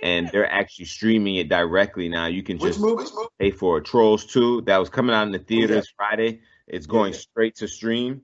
[0.00, 2.26] and they're actually streaming it directly now.
[2.26, 3.02] You can Which just movie?
[3.40, 3.84] pay for it.
[3.84, 6.42] Trolls 2 that was coming out in the theaters Friday.
[6.68, 7.18] It's going Yeah.
[7.18, 8.22] straight to stream,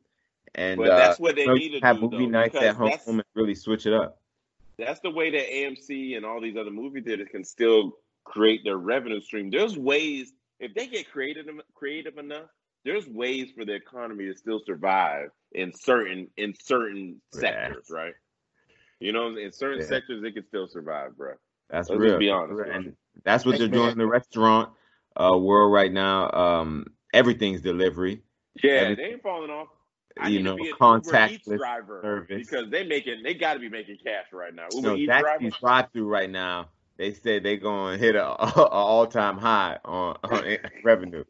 [0.54, 2.54] and But uh, that's what they you know, need to have do, movie though, nights
[2.56, 4.20] at home and really switch it up.
[4.78, 8.76] That's the way that AMC and all these other movie theaters can still create their
[8.78, 9.50] revenue stream.
[9.50, 12.46] There's ways if they get creative creative enough.
[12.84, 17.40] There's ways for the economy to still survive in certain in certain Yeah.
[17.40, 18.14] sectors, right?
[19.00, 19.86] You know, in certain Yeah.
[19.86, 21.34] sectors they can still survive, bro.
[21.70, 22.10] That's Let's real.
[22.10, 22.64] just be That's honest, real.
[22.66, 22.74] bro.
[22.74, 24.70] And that's what they're doing in the restaurant
[25.16, 26.30] uh, world right now.
[26.32, 28.22] Um, everything's delivery.
[28.62, 29.68] Yeah, Every- they ain't falling off.
[30.20, 32.48] I you know, to be an Uber Eats contactless driver service.
[32.48, 34.66] because they making they got to be making cash right now.
[34.72, 35.28] Uber No, Eats driver.
[35.40, 36.68] Zaxby's drive through right now.
[36.96, 41.24] They said they're going to hit a, a all time high on, on revenue.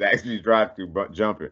[0.00, 1.50] Zaxby's drive through jumping.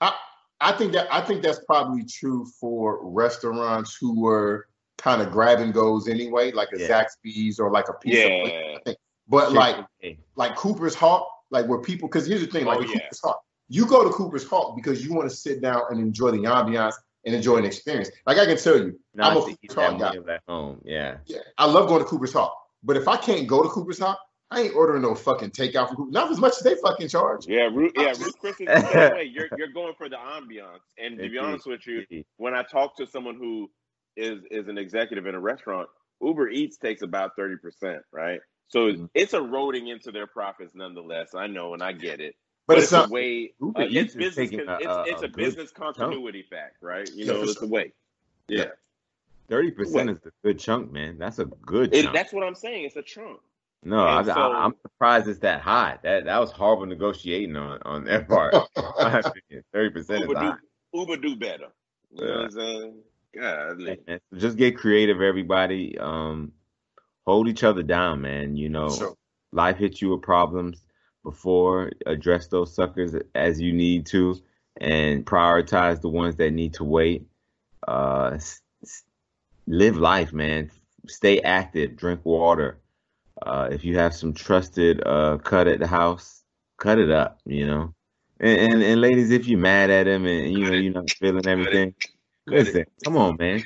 [0.00, 0.14] I,
[0.60, 5.60] I think that I think that's probably true for restaurants who were kind of grab
[5.60, 7.04] and goes anyway, like a Yeah.
[7.04, 8.78] Zaxby's or like a pizza place.
[8.86, 8.92] Yeah,
[9.28, 10.18] But like Chick-fil-A.
[10.36, 13.00] like Cooper's Hawk, like where people because here's the thing, like Oh, with yeah.
[13.00, 16.30] Cooper's Hawk, you go to Cooper's Hawk because you want to sit down and enjoy
[16.30, 16.94] the ambiance
[17.26, 18.10] and enjoy an experience.
[18.26, 20.32] Like I can tell you, Not I'm a to eat Cooper's Hawk guy.
[20.34, 20.80] at home.
[20.84, 21.18] Yeah.
[21.26, 22.56] Yeah, I love going to Cooper's Hawk.
[22.82, 24.18] But if I can't go to Cooper's Hawk,
[24.50, 26.10] I ain't ordering no fucking takeout from Cooper.
[26.12, 27.46] Not as much as they fucking charge.
[27.46, 28.12] yeah, Ruth, yeah.
[28.18, 29.24] Ruth Chris is the same way.
[29.24, 32.06] You're you're going for the ambiance, and to be honest with you,
[32.38, 33.70] when I talk to someone who
[34.16, 35.88] is is an executive in a restaurant,
[36.22, 38.40] Uber Eats takes about thirty percent, right?
[38.68, 39.10] So it's, Mhm.
[39.14, 41.34] it's eroding into their profits nonetheless.
[41.34, 42.34] I know and I get it,
[42.68, 43.54] But, but, it's it's not a way.
[43.60, 44.34] Uber Uh, Eats it's business.
[44.50, 47.10] taking a- it's a- it's a a business continuity fact, right?
[47.14, 47.92] You know, it's the way.
[48.46, 48.58] Yeah.
[48.58, 48.70] Yeah,
[49.48, 50.16] Thirty percent What?
[50.18, 51.16] is a good chunk, man.
[51.18, 52.84] That's a good It, that's what I'm saying.
[52.84, 53.40] It's a chunk.
[53.82, 55.98] no, I, so, I, I'm surprised it's that high.
[56.02, 58.54] That that was horrible negotiating on on their part.
[59.72, 60.56] Thirty percent is Uber high.
[60.92, 61.68] do Uber do better.
[62.12, 62.94] You know what I'm saying?
[63.34, 65.96] God, man, just get creative, everybody.
[65.98, 66.52] Um,
[67.26, 68.56] hold each other down, man.
[68.56, 69.14] You know, Sure.
[69.52, 70.84] life hits you with problems
[71.30, 71.90] before.
[72.06, 74.40] Address those suckers as you need to,
[74.80, 77.26] and prioritize the ones that need to wait.
[77.86, 79.04] Uh, s- s-
[79.66, 80.70] live life, man.
[81.06, 81.96] Stay active.
[81.96, 82.78] Drink water.
[83.42, 86.42] Uh, if you have some trusted uh, cut at the house,
[86.78, 87.38] cut it up.
[87.44, 87.94] You know.
[88.40, 91.46] And, and and ladies, if you're mad at him and you know you're not feeling
[91.46, 91.94] everything,
[92.46, 93.64] listen, come on, man.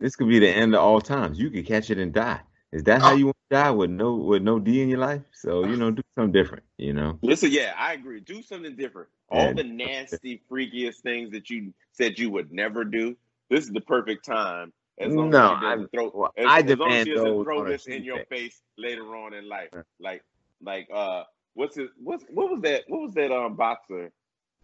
[0.00, 1.38] This could be the end of all times.
[1.38, 2.40] You could catch it and die.
[2.72, 3.16] Is that how Oh.
[3.16, 5.22] you want to die with no with no D in your life?
[5.32, 6.64] So you know, do something different.
[6.78, 8.20] You know, Listen, yeah, I agree.
[8.20, 9.08] Do something different.
[9.32, 9.46] Yeah.
[9.46, 13.16] All the nasty, freakiest things that you said you would never do.
[13.48, 14.72] This is the perfect time.
[14.98, 17.14] As long No, as she I- throw, well, as, I as long as demand she
[17.14, 19.70] doesn't those throw this in your face later on in life.
[19.98, 20.22] Like,
[20.62, 21.24] like, uh,
[21.54, 21.88] what's his?
[22.02, 22.84] What's what was that?
[22.88, 23.32] What was that?
[23.32, 24.10] Um, boxer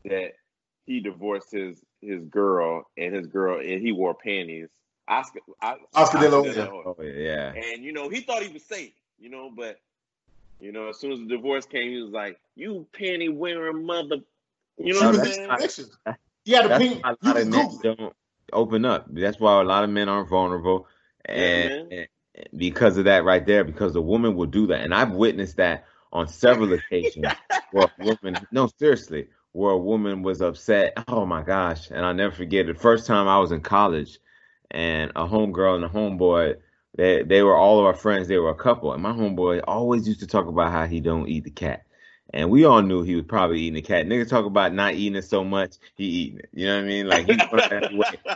[0.05, 0.33] that
[0.85, 4.69] he divorced his his girl and his girl and he wore panties.
[5.09, 6.95] Oscar, Os- Oscar De La Hoya.
[6.97, 7.05] Hoya.
[7.05, 9.81] oh yeah, And you know, he thought he was safe, you know, but
[10.61, 14.17] you know, as soon as the divorce came, he was like, "You panty wearing mother,"
[14.79, 15.57] you know She what I'm saying?
[15.59, 15.87] conviction.
[16.45, 17.05] He had a that's pink.
[17.05, 18.13] a You lot can of men don't
[18.53, 19.07] open up.
[19.11, 20.87] That's why a lot of men aren't vulnerable,
[21.25, 21.91] and man.
[21.91, 22.09] and,
[22.57, 24.81] because of that right there, because the woman will do that.
[24.83, 27.35] And I've witnessed that on several occasions
[27.71, 30.95] where a woman, no, seriously, where a woman was upset.
[31.09, 31.91] Oh my gosh.
[31.91, 32.75] And I'll never forget it.
[32.75, 34.19] The first time I was in college
[34.71, 36.57] and a homegirl and a homeboy,
[36.97, 38.29] they, they were all of our friends.
[38.29, 38.93] They were a couple.
[38.93, 41.85] And my homeboy always used to talk about how he don't eat the cat.
[42.35, 44.07] And we all knew he was probably eating the cat.
[44.07, 46.49] Nigga talk about not eating it so much, he eating it.
[46.53, 47.07] You know what I mean?
[47.07, 47.27] Like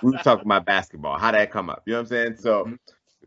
[0.02, 1.18] we were talking about basketball.
[1.18, 1.82] How that come up?
[1.86, 2.36] You know what I'm saying?
[2.36, 2.74] So mm-hmm.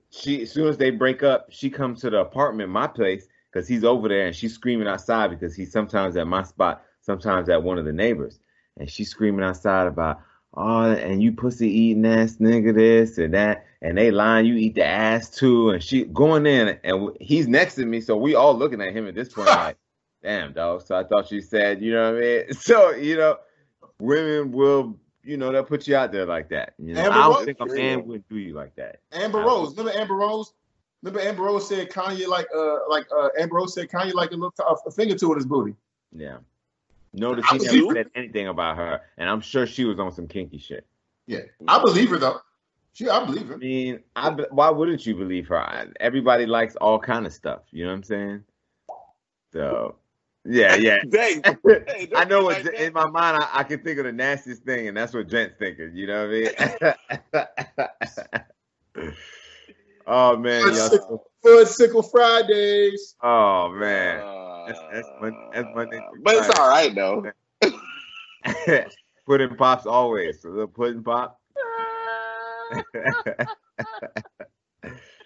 [0.09, 3.67] she, as soon as they break up, she comes to the apartment, my place, because
[3.67, 7.61] he's over there, and she's screaming outside because he's sometimes at my spot, sometimes at
[7.61, 8.39] one of the neighbors,
[8.77, 10.21] and she's screaming outside about,
[10.53, 14.75] oh, and you pussy eating ass nigga this and that, and they lying, you eat
[14.75, 18.57] the ass too, and she going in, and he's next to me, so we all
[18.57, 19.77] looking at him at this point like
[20.23, 20.87] damn dog.
[20.87, 22.43] So I thought she said, you know what I mean?
[22.53, 23.37] So, you know,
[23.99, 26.73] women will, you know, they'll put you out there like that.
[26.79, 27.45] You know, Amber I don't Rose?
[27.45, 29.01] think a man would do you like that.
[29.11, 29.77] Amber Rose.
[29.77, 30.53] Remember Amber Rose?
[31.01, 34.35] Remember Amber Rose said Kanye like uh like uh Amber Rose said Kanye like a
[34.35, 35.75] little a, a finger to his booty.
[36.15, 36.37] Yeah.
[37.11, 40.57] Notice he never said anything about her, and I'm sure she was on some kinky
[40.57, 40.85] shit.
[41.27, 42.39] Yeah, I believe her though.
[42.93, 43.55] She, I believe her.
[43.55, 45.57] I mean, I be- why wouldn't you believe her?
[45.59, 47.61] I- Everybody likes all kind of stuff.
[47.71, 48.43] You know what I'm saying?
[49.51, 49.95] So,
[50.45, 50.97] yeah, yeah.
[51.09, 51.41] Dang.
[51.41, 52.75] Don't I know like that.
[52.75, 55.55] in my mind I, I can think of the nastiest thing, and that's what Gent's
[55.57, 55.91] thinking.
[55.95, 56.95] You know what
[57.35, 57.53] I
[58.95, 59.11] mean?
[60.07, 60.73] oh man, y'all.
[60.89, 63.15] so- Foot Sickle Fridays.
[63.21, 67.25] Oh man, Uh, That's- that's Mon- that's Monday But it's all right though.
[69.27, 70.45] pudding pops always.
[70.45, 71.41] A little pudding pop.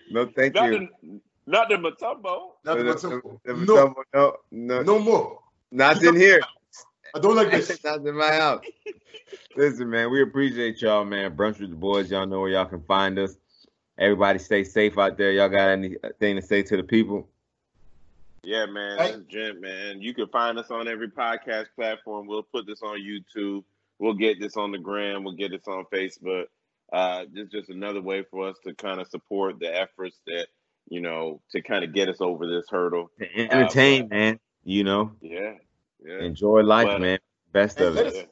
[0.09, 0.87] no, thank Not you.
[1.03, 2.51] the, not the Matumbo.
[2.65, 5.39] Nothing The- but some- the- the- no, no, no, no more.
[5.71, 6.41] not in here.
[7.15, 7.71] I don't like this.
[7.85, 8.63] Not in my house.
[9.55, 11.37] Listen, man, we appreciate y'all, man.
[11.37, 12.11] Brunch with the boys.
[12.11, 13.37] Y'all know where y'all can find us.
[13.97, 15.31] Everybody stay safe out there.
[15.31, 17.27] Y'all got anything uh, to say to the people?
[18.43, 18.97] Yeah, man.
[18.99, 19.11] Hey.
[19.13, 20.01] That's Gent, man.
[20.01, 22.27] You can find us on every podcast platform.
[22.27, 23.63] We'll put this on YouTube.
[23.99, 25.23] We'll get this on the gram.
[25.23, 26.47] We'll get this on Facebook.
[26.91, 30.47] Uh, this is just another way for us to kind of support the efforts that,
[30.89, 33.11] you know, to kind of get us over this hurdle.
[33.19, 34.39] To entertain, man.
[34.63, 35.53] You know, Yeah.
[36.05, 36.19] Yeah.
[36.19, 37.19] enjoy life, But- man.
[37.53, 38.15] Best of let it.
[38.15, 38.25] us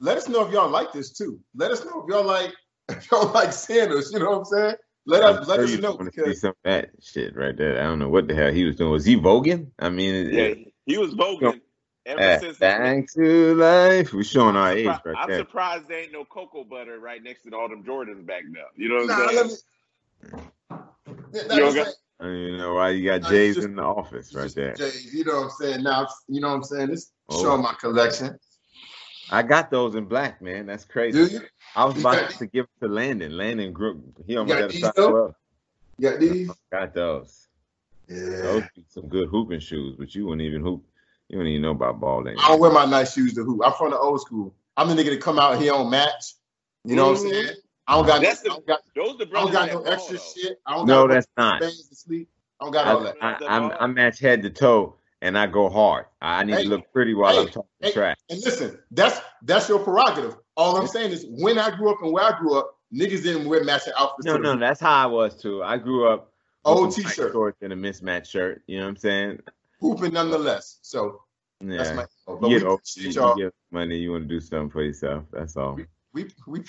[0.00, 1.40] let us know if y'all like this too.
[1.56, 2.52] Let us know if y'all like
[2.90, 4.12] if y'all like Sanders.
[4.12, 4.74] You know what I'm saying?
[5.06, 6.90] Let I'm us let sure us you know want to see because some of that
[7.02, 7.80] shit right there.
[7.80, 8.90] I don't know what the hell he was doing.
[8.92, 9.70] Was he voguing?
[9.78, 10.42] I mean, Yeah.
[10.42, 11.60] it- He was voguing
[12.08, 12.58] ever eh, since.
[12.58, 14.12] back to life.
[14.12, 15.38] We're showing our I'm, age surpri- right I'm there.
[15.38, 18.60] surprised there ain't no cocoa butter right next to all them Jordans back now.
[18.76, 19.58] You know what nah, I'm saying?
[20.32, 20.38] me.
[20.70, 23.82] Nah, You that's got- I don't know why you got Nah, Jay's just- in the
[23.82, 24.74] office right just there.
[24.74, 25.82] J's, you know what I'm saying?
[25.84, 26.88] Now you know what I'm saying?
[26.88, 27.42] This Oh.
[27.42, 28.38] showing my collection.
[29.30, 30.64] I got those in black, man.
[30.66, 31.34] That's Do crazy.
[31.34, 31.40] you?
[31.76, 33.36] I was about to give it to Landon.
[33.36, 34.02] Landon grew.
[34.26, 35.10] He almost got got a these size though?
[35.10, 35.34] 12.
[35.98, 36.50] You got these?
[36.72, 37.48] Got those.
[38.08, 38.16] Yeah.
[38.16, 40.82] Those be some good hooping shoes, but you wouldn't even hoop.
[41.28, 42.36] You don't even know about ball then.
[42.38, 43.60] I don't wear my nice shoes to hoop.
[43.64, 44.54] I'm from the old school.
[44.76, 46.34] I'm the nigga that come out here on match.
[46.84, 47.30] You know what I'm Mhm.
[47.30, 47.56] saying?
[47.86, 49.78] I don't got, That's no, the- I don't got, Those the I don't got no
[49.82, 50.22] ball, extra though.
[50.22, 50.60] shit.
[50.66, 51.60] I don't No, got that's not.
[51.62, 52.28] to sleep.
[52.60, 53.16] I don't got all that.
[53.20, 56.06] I, I'm, I match head to toe, and I go hard.
[56.20, 58.16] I need Hey, to look pretty while hey, I'm talking hey, trash.
[58.30, 60.36] And listen, that's that's your prerogative.
[60.56, 63.46] All I'm saying is when I grew up and where I grew up, niggas didn't
[63.48, 64.26] wear matching outfits.
[64.26, 65.62] No, no, that's how I was too.
[65.62, 66.32] I grew up
[66.64, 67.32] Old t-shirt.
[67.32, 68.62] shorts and a mismatched shirt.
[68.66, 69.40] You know what I'm saying?
[69.80, 70.78] Hooping nonetheless.
[70.82, 71.22] So
[71.60, 71.76] Yeah.
[71.78, 72.06] that's my.
[72.26, 73.36] But you we get you, appreciate you y'all.
[73.36, 73.96] get money.
[73.98, 75.24] You want to do something for yourself.
[75.32, 75.74] That's all.
[75.74, 76.62] We we we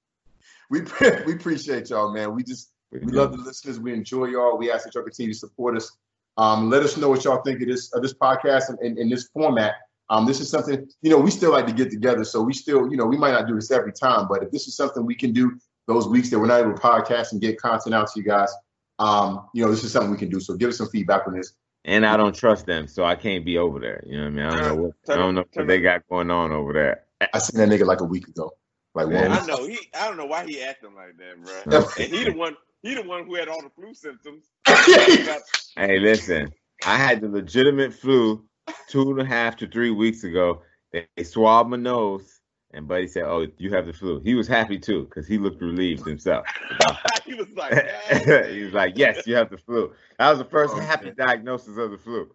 [0.70, 0.80] we
[1.26, 2.34] we appreciate y'all, man.
[2.34, 3.78] We just We we love the listeners.
[3.80, 4.58] We enjoy y'all.
[4.58, 5.90] We ask that y'all continue to support us.
[6.36, 9.08] Um, let us know what y'all think of this of this podcast and in, in
[9.08, 9.74] this format.
[10.10, 12.24] Um, this is something you know we still like to get together.
[12.24, 14.66] So we still you know we might not do this every time, but if this
[14.68, 17.60] is something we can do those weeks that we're not able to podcast and get
[17.60, 18.52] content out to you guys,
[18.98, 20.38] um, you know this is something we can do.
[20.40, 21.54] So give us some feedback on this.
[21.84, 24.02] And I don't trust them, so I can't be over there.
[24.06, 24.44] You know what I mean?
[24.44, 27.04] I don't know what I don't know what they got going on over there.
[27.32, 28.52] I seen that nigga like a week ago,
[28.94, 29.32] like one Man.
[29.32, 29.78] I know he.
[29.98, 31.80] I don't know why he acting like that, bro.
[31.98, 32.56] And he the one.
[32.82, 34.44] He the one who had all the flu symptoms.
[35.76, 36.52] Hey, listen,
[36.84, 38.44] I had the legitimate flu
[38.88, 40.62] two and a half to three weeks ago.
[40.92, 42.37] They, they swabbed my nose,
[42.72, 45.60] and Buddy said, "Oh, you have the flu." He was happy too because he looked
[45.62, 46.46] relieved himself.
[47.26, 50.44] he was like, "God he was like, "Yes, you have the flu." That was the
[50.44, 51.14] first Oh, happy man.
[51.16, 52.30] diagnosis of the flu.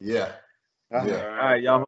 [0.00, 0.32] yeah.
[0.92, 1.22] All Yeah.
[1.22, 1.84] right, y'all.